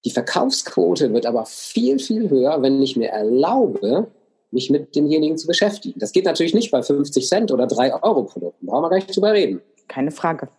[0.06, 4.08] Die Verkaufsquote wird aber viel, viel höher, wenn ich mir erlaube,
[4.52, 6.00] mich mit demjenigen zu beschäftigen.
[6.00, 8.68] Das geht natürlich nicht bei 50 Cent oder 3 Euro Produkten.
[8.68, 9.62] Brauchen wir gar nicht drüber reden.
[9.88, 10.50] Keine Frage.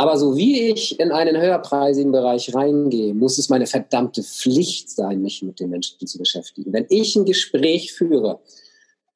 [0.00, 5.20] Aber so wie ich in einen höherpreisigen Bereich reingehe, muss es meine verdammte Pflicht sein,
[5.20, 6.72] mich mit den Menschen zu beschäftigen.
[6.72, 8.40] Wenn ich ein Gespräch führe,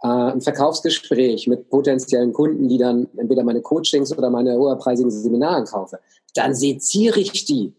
[0.03, 5.65] äh, ein Verkaufsgespräch mit potenziellen Kunden, die dann entweder meine Coachings oder meine höherpreisigen Seminare
[5.65, 6.01] kaufe,
[6.35, 7.73] dann seziere ich die.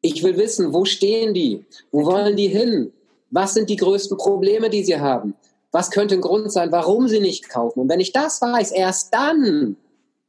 [0.00, 1.64] Ich will wissen, wo stehen die?
[1.90, 2.92] Wo wollen die hin?
[3.32, 5.34] Was sind die größten Probleme, die sie haben?
[5.72, 7.80] Was könnte ein Grund sein, warum sie nicht kaufen?
[7.80, 9.76] Und wenn ich das weiß, erst dann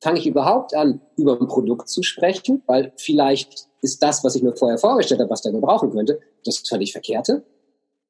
[0.04, 4.44] fange ich überhaupt an, über ein Produkt zu sprechen, weil vielleicht ist das, was ich
[4.44, 7.44] mir vorher vorgestellt habe, was der gebrauchen könnte, das völlig Verkehrte.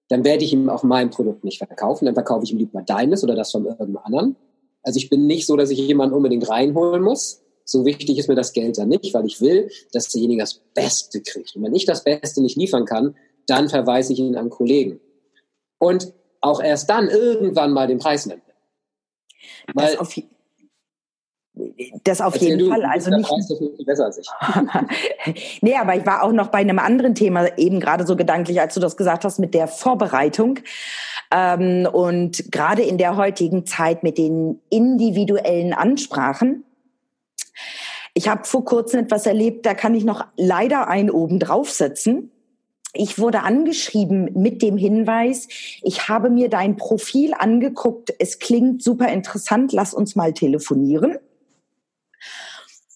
[0.09, 3.23] Dann werde ich ihm auch mein Produkt nicht verkaufen, dann verkaufe ich ihm lieber deines
[3.23, 4.35] oder das von irgendeinem anderen.
[4.81, 7.41] Also ich bin nicht so, dass ich jemanden unbedingt reinholen muss.
[7.63, 11.21] So wichtig ist mir das Geld dann nicht, weil ich will, dass derjenige das Beste
[11.21, 11.55] kriegt.
[11.55, 13.15] Und wenn ich das Beste nicht liefern kann,
[13.47, 14.99] dann verweise ich ihn an Kollegen.
[15.79, 18.41] und auch erst dann irgendwann mal den Preis nennen.
[19.73, 20.13] Weil, auf,
[22.04, 22.84] das auf jeden du, Fall.
[22.84, 23.30] Also nicht.
[23.86, 24.28] Besser als ich.
[25.62, 28.74] nee, aber ich war auch noch bei einem anderen Thema eben gerade so gedanklich, als
[28.74, 30.60] du das gesagt hast mit der Vorbereitung.
[31.32, 36.64] Ähm, und gerade in der heutigen Zeit mit den individuellen Ansprachen.
[38.16, 42.32] Ich habe vor kurzem etwas erlebt, da kann ich noch leider einen oben draufsetzen.
[42.95, 45.47] Ich wurde angeschrieben mit dem Hinweis,
[45.82, 51.18] ich habe mir dein Profil angeguckt, es klingt super interessant, lass uns mal telefonieren.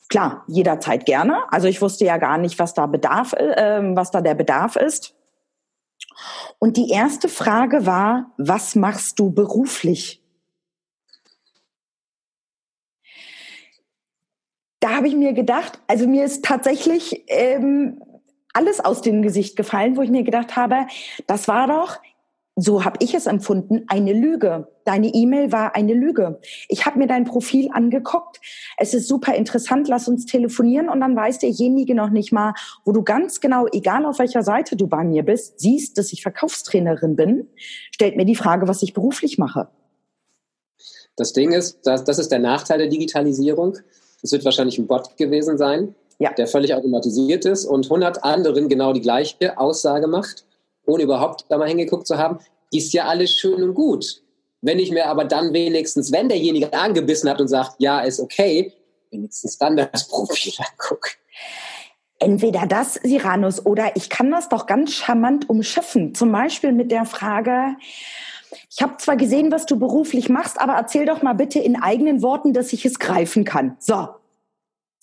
[0.09, 1.43] Klar, jederzeit gerne.
[1.51, 5.15] Also ich wusste ja gar nicht, was da Bedarf, äh, was da der Bedarf ist.
[6.59, 10.23] Und die erste Frage war, was machst du beruflich?
[14.79, 18.01] Da habe ich mir gedacht, also mir ist tatsächlich ähm,
[18.53, 20.87] alles aus dem Gesicht gefallen, wo ich mir gedacht habe,
[21.27, 21.97] das war doch
[22.59, 24.67] so habe ich es empfunden, eine Lüge.
[24.83, 26.39] Deine E-Mail war eine Lüge.
[26.67, 28.41] Ich habe mir dein Profil angeguckt.
[28.77, 32.93] Es ist super interessant, lass uns telefonieren und dann weiß derjenige noch nicht mal, wo
[32.93, 37.15] du ganz genau, egal auf welcher Seite du bei mir bist, siehst, dass ich Verkaufstrainerin
[37.15, 37.47] bin,
[37.91, 39.67] stellt mir die Frage, was ich beruflich mache.
[41.15, 43.77] Das Ding ist, das, das ist der Nachteil der Digitalisierung.
[44.23, 46.33] Es wird wahrscheinlich ein Bot gewesen sein, ja.
[46.33, 50.47] der völlig automatisiert ist und 100 anderen genau die gleiche Aussage macht
[50.87, 52.39] ohne überhaupt da mal hingeguckt zu haben,
[52.71, 54.23] ist ja alles schön und gut.
[54.61, 58.73] Wenn ich mir aber dann wenigstens, wenn derjenige angebissen hat und sagt, ja, ist okay,
[59.11, 61.11] wenigstens dann das Profil angucke.
[62.19, 66.15] Entweder das, Siranus, oder ich kann das doch ganz charmant umschiffen.
[66.15, 67.75] Zum Beispiel mit der Frage,
[68.71, 72.23] ich habe zwar gesehen, was du beruflich machst, aber erzähl doch mal bitte in eigenen
[72.23, 73.77] Worten, dass ich es greifen kann.
[73.79, 74.07] So,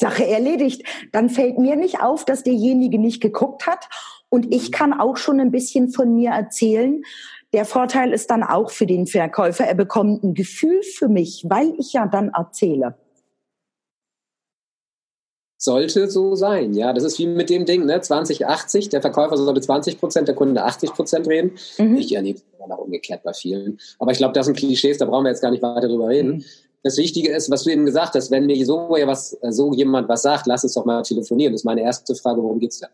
[0.01, 0.83] Sache erledigt.
[1.13, 3.89] Dann fällt mir nicht auf, dass derjenige nicht geguckt hat
[4.35, 7.05] und ich kann auch schon ein bisschen von mir erzählen.
[7.53, 11.73] Der Vorteil ist dann auch für den Verkäufer, er bekommt ein Gefühl für mich, weil
[11.79, 12.97] ich ja dann erzähle.
[15.57, 16.93] Sollte so sein, ja.
[16.93, 18.01] Das ist wie mit dem Ding, ne?
[18.01, 21.53] 2080, der Verkäufer sollte 20 Prozent, der Kunde 80 Prozent reden.
[21.79, 21.97] Mhm.
[21.97, 23.79] Ich erlebe es immer noch umgekehrt bei vielen.
[24.01, 26.39] Aber ich glaube, das sind Klischees, da brauchen wir jetzt gar nicht weiter drüber reden.
[26.39, 26.45] Mhm.
[26.83, 30.23] Das Wichtige ist, was du eben gesagt hast, wenn mir so, was, so jemand was
[30.23, 31.53] sagt, lass uns doch mal telefonieren.
[31.53, 32.91] Das ist meine erste Frage, worum geht's denn?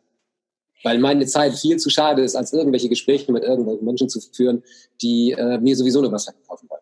[0.82, 4.62] Weil meine Zeit viel zu schade ist, als irgendwelche Gespräche mit irgendwelchen Menschen zu führen,
[5.02, 6.80] die äh, mir sowieso nur was verkaufen wollen.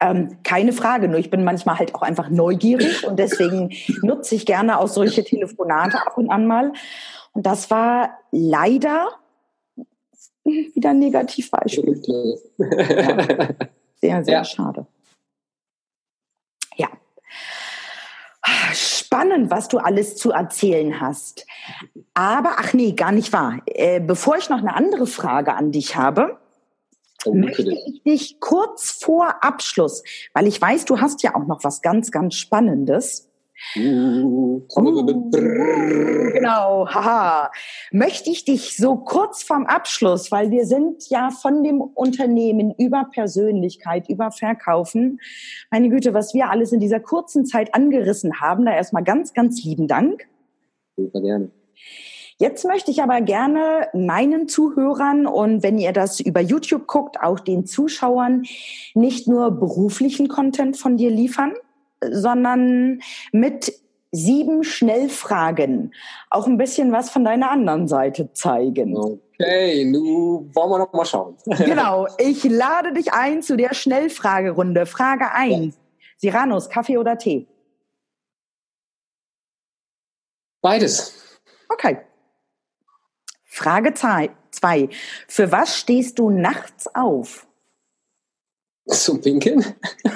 [0.00, 3.72] Ähm, keine Frage, nur ich bin manchmal halt auch einfach neugierig und deswegen
[4.02, 6.72] nutze ich gerne auch solche Telefonate ab und an mal.
[7.32, 9.08] Und das war leider
[10.44, 12.02] wieder ein Negativbeispiel.
[12.06, 13.48] ja.
[14.00, 14.44] Sehr, sehr ja.
[14.44, 14.86] schade.
[18.76, 21.46] Spannend, was du alles zu erzählen hast.
[22.14, 23.60] Aber, ach nee, gar nicht wahr.
[23.66, 26.38] Äh, bevor ich noch eine andere Frage an dich habe,
[27.24, 30.02] oh, möchte ich dich kurz vor Abschluss,
[30.34, 33.28] weil ich weiß, du hast ja auch noch was ganz, ganz Spannendes.
[33.74, 34.66] Uh,
[36.32, 37.50] genau, haha.
[37.90, 43.08] Möchte ich dich so kurz vorm Abschluss, weil wir sind ja von dem Unternehmen über
[43.10, 45.20] Persönlichkeit, über Verkaufen.
[45.70, 49.64] Meine Güte, was wir alles in dieser kurzen Zeit angerissen haben, da erstmal ganz, ganz
[49.64, 50.28] lieben Dank.
[50.96, 51.50] Super gerne.
[52.38, 57.40] Jetzt möchte ich aber gerne meinen Zuhörern und wenn ihr das über YouTube guckt, auch
[57.40, 58.42] den Zuschauern
[58.92, 61.54] nicht nur beruflichen Content von dir liefern,
[62.02, 63.00] sondern
[63.32, 63.72] mit
[64.12, 65.94] sieben Schnellfragen
[66.30, 68.96] auch ein bisschen was von deiner anderen Seite zeigen.
[68.96, 71.36] Okay, nun wollen wir noch mal schauen.
[71.44, 74.86] genau, ich lade dich ein zu der Schnellfragerunde.
[74.86, 75.74] Frage 1.
[75.74, 75.80] Ja.
[76.18, 77.46] Siranus, Kaffee oder Tee?
[80.62, 81.40] Beides.
[81.68, 81.98] Okay.
[83.44, 84.30] Frage 2.
[85.28, 87.46] Für was stehst du nachts auf?
[88.86, 89.64] Zum Pinkeln.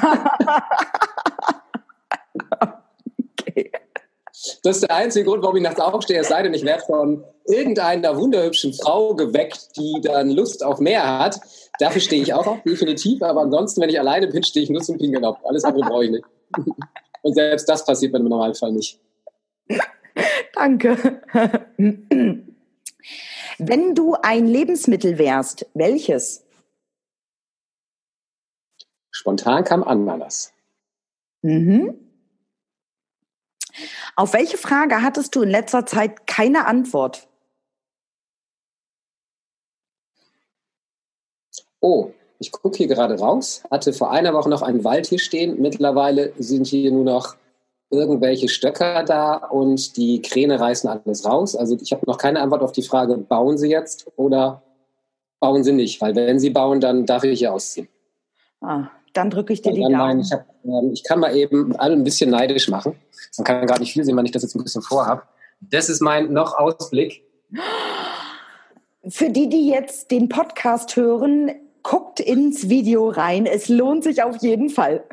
[4.63, 6.21] Das ist der einzige Grund, warum ich nachts aufstehe.
[6.21, 11.19] Es sei denn, ich werde von irgendeiner wunderhübschen Frau geweckt, die dann Lust auf mehr
[11.19, 11.41] hat.
[11.79, 13.23] Dafür stehe ich auch auf, definitiv.
[13.23, 15.39] Aber ansonsten, wenn ich alleine bin, stehe ich nur zum Pinkeln auf.
[15.45, 16.25] Alles andere brauche ich nicht.
[17.23, 18.99] Und selbst das passiert mir im Normalfall nicht.
[20.55, 21.23] Danke.
[23.59, 26.47] Wenn du ein Lebensmittel wärst, welches?
[29.11, 30.53] Spontan kam Ananas.
[31.43, 32.10] Mhm.
[34.21, 37.27] Auf welche Frage hattest du in letzter Zeit keine Antwort?
[41.81, 45.63] Oh, ich gucke hier gerade raus, hatte vor einer Woche noch einen Wald hier stehen.
[45.63, 47.37] Mittlerweile sind hier nur noch
[47.89, 51.57] irgendwelche Stöcker da und die Kräne reißen alles raus.
[51.57, 54.63] Also ich habe noch keine Antwort auf die Frage, bauen sie jetzt oder
[55.39, 57.89] bauen sie nicht, weil wenn sie bauen, dann darf ich hier ausziehen.
[58.61, 60.21] Ah, dann drücke ich dir die Daumen.
[60.21, 62.95] Ich, hab, ähm, ich, kann mal eben alle ein bisschen neidisch machen.
[63.39, 65.23] Man kann gerade nicht viel sehen, wenn ich das jetzt ein bisschen vorhabe.
[65.61, 67.23] Das ist mein noch Ausblick.
[69.09, 71.51] Für die, die jetzt den Podcast hören,
[71.83, 73.47] guckt ins Video rein.
[73.47, 75.05] Es lohnt sich auf jeden Fall.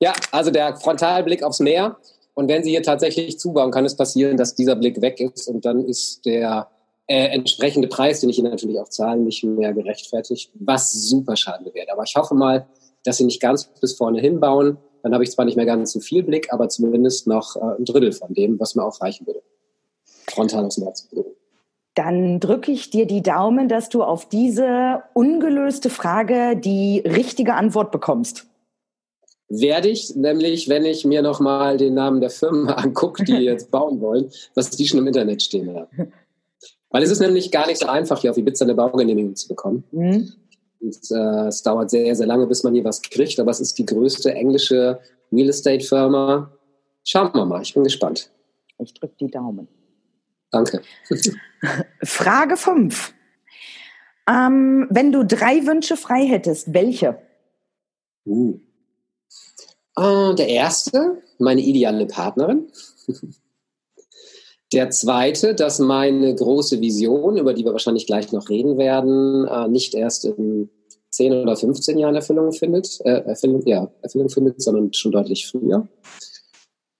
[0.00, 1.96] Ja, also der Frontalblick aufs Meer.
[2.34, 5.64] Und wenn Sie hier tatsächlich zubauen, kann es passieren, dass dieser Blick weg ist und
[5.64, 6.68] dann ist der
[7.06, 11.72] äh, entsprechende Preis, den ich Ihnen natürlich auch zahlen, nicht mehr gerechtfertigt, was super schade
[11.74, 11.90] wird.
[11.90, 12.66] Aber ich hoffe mal,
[13.04, 14.78] dass Sie nicht ganz bis vorne hinbauen.
[15.02, 17.84] Dann habe ich zwar nicht mehr ganz so viel Blick, aber zumindest noch äh, ein
[17.84, 19.42] Drittel von dem, was mir auch reichen würde.
[20.30, 21.32] Frontal Meer zu blicken.
[21.94, 27.90] Dann drücke ich dir die Daumen, dass du auf diese ungelöste Frage die richtige Antwort
[27.90, 28.46] bekommst.
[29.48, 34.00] Werde ich, nämlich wenn ich mir nochmal den Namen der Firma angucke, die jetzt bauen
[34.00, 36.12] wollen, was die schon im Internet stehen haben.
[36.90, 39.84] Weil es ist nämlich gar nicht so einfach, hier auf Ibiza eine Baugenehmigung zu bekommen.
[39.92, 40.32] Mhm.
[40.82, 43.78] Und, äh, es dauert sehr, sehr lange, bis man hier was kriegt, aber es ist
[43.78, 44.98] die größte englische
[45.30, 46.50] Real Estate Firma.
[47.04, 48.30] Schauen wir mal, ich bin gespannt.
[48.78, 49.68] Ich drücke die Daumen.
[50.50, 50.82] Danke.
[52.02, 53.14] Frage 5.
[54.28, 57.18] Ähm, wenn du drei Wünsche frei hättest, welche?
[58.24, 58.58] Uh.
[59.98, 62.70] Uh, der erste, meine ideale Partnerin.
[64.72, 69.68] Der zweite, dass meine große Vision, über die wir wahrscheinlich gleich noch reden werden, uh,
[69.68, 70.70] nicht erst in
[71.10, 75.86] 10 oder 15 Jahren Erfüllung findet, äh, Erfüllung, ja, Erfüllung findet, sondern schon deutlich früher.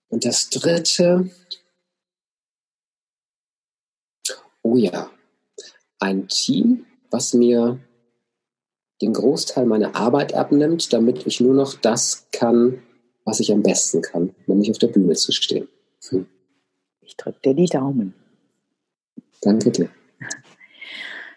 [0.09, 1.31] Und das dritte,
[4.63, 5.09] Oh ja,
[5.99, 7.79] ein Team, was mir
[9.01, 12.81] den Großteil meiner Arbeit abnimmt, damit ich nur noch das kann,
[13.25, 15.67] was ich am besten kann, nämlich auf der Bühne zu stehen.
[16.09, 16.27] Hm.
[17.05, 18.13] Ich drücke dir die Daumen.
[19.41, 19.89] Danke dir.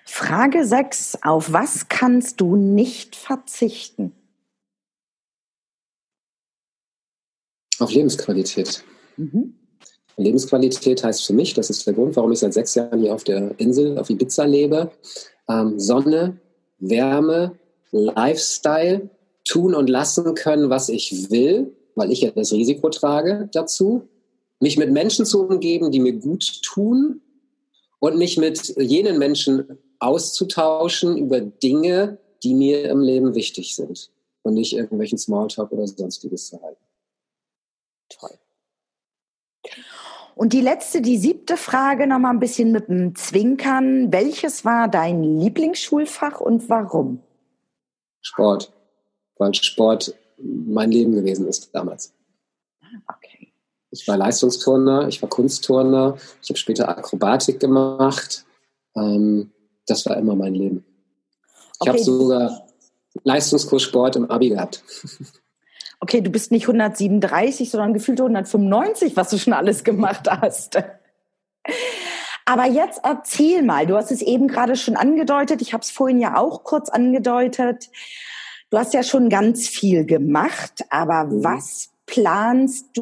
[0.04, 1.18] Frage 6.
[1.22, 4.12] Auf was kannst du nicht verzichten?
[7.78, 8.84] Auf Lebensqualität.
[9.16, 9.54] Mhm.
[10.16, 13.24] Lebensqualität heißt für mich, das ist der Grund, warum ich seit sechs Jahren hier auf
[13.24, 14.90] der Insel, auf Ibiza lebe,
[15.48, 16.38] ähm, Sonne,
[16.78, 17.58] Wärme,
[17.90, 19.10] Lifestyle,
[19.44, 24.08] tun und lassen können, was ich will, weil ich ja das Risiko trage dazu,
[24.60, 27.20] mich mit Menschen zu umgeben, die mir gut tun
[27.98, 34.10] und mich mit jenen Menschen auszutauschen über Dinge, die mir im Leben wichtig sind
[34.42, 36.84] und nicht irgendwelchen Smalltalk oder sonstiges zu halten.
[38.08, 38.38] Toll.
[40.36, 44.12] Und die letzte, die siebte Frage noch mal ein bisschen mit dem Zwinkern.
[44.12, 47.22] Welches war dein Lieblingsschulfach und warum?
[48.20, 48.70] Sport,
[49.38, 52.12] weil Sport mein Leben gewesen ist damals.
[52.82, 53.35] Ah, okay.
[53.96, 58.44] Ich war Leistungsturner, ich war Kunstturner, ich habe später Akrobatik gemacht.
[58.94, 59.50] Ähm,
[59.86, 60.84] das war immer mein Leben.
[61.74, 61.90] Ich okay.
[61.90, 62.66] habe sogar
[63.24, 64.82] Leistungskurs Sport im Abi gehabt.
[66.00, 70.76] okay, du bist nicht 137, sondern gefühlt 195, was du schon alles gemacht hast.
[72.44, 76.20] Aber jetzt erzähl mal, du hast es eben gerade schon angedeutet, ich habe es vorhin
[76.20, 77.88] ja auch kurz angedeutet.
[78.70, 81.44] Du hast ja schon ganz viel gemacht, aber mhm.
[81.44, 82.86] was planst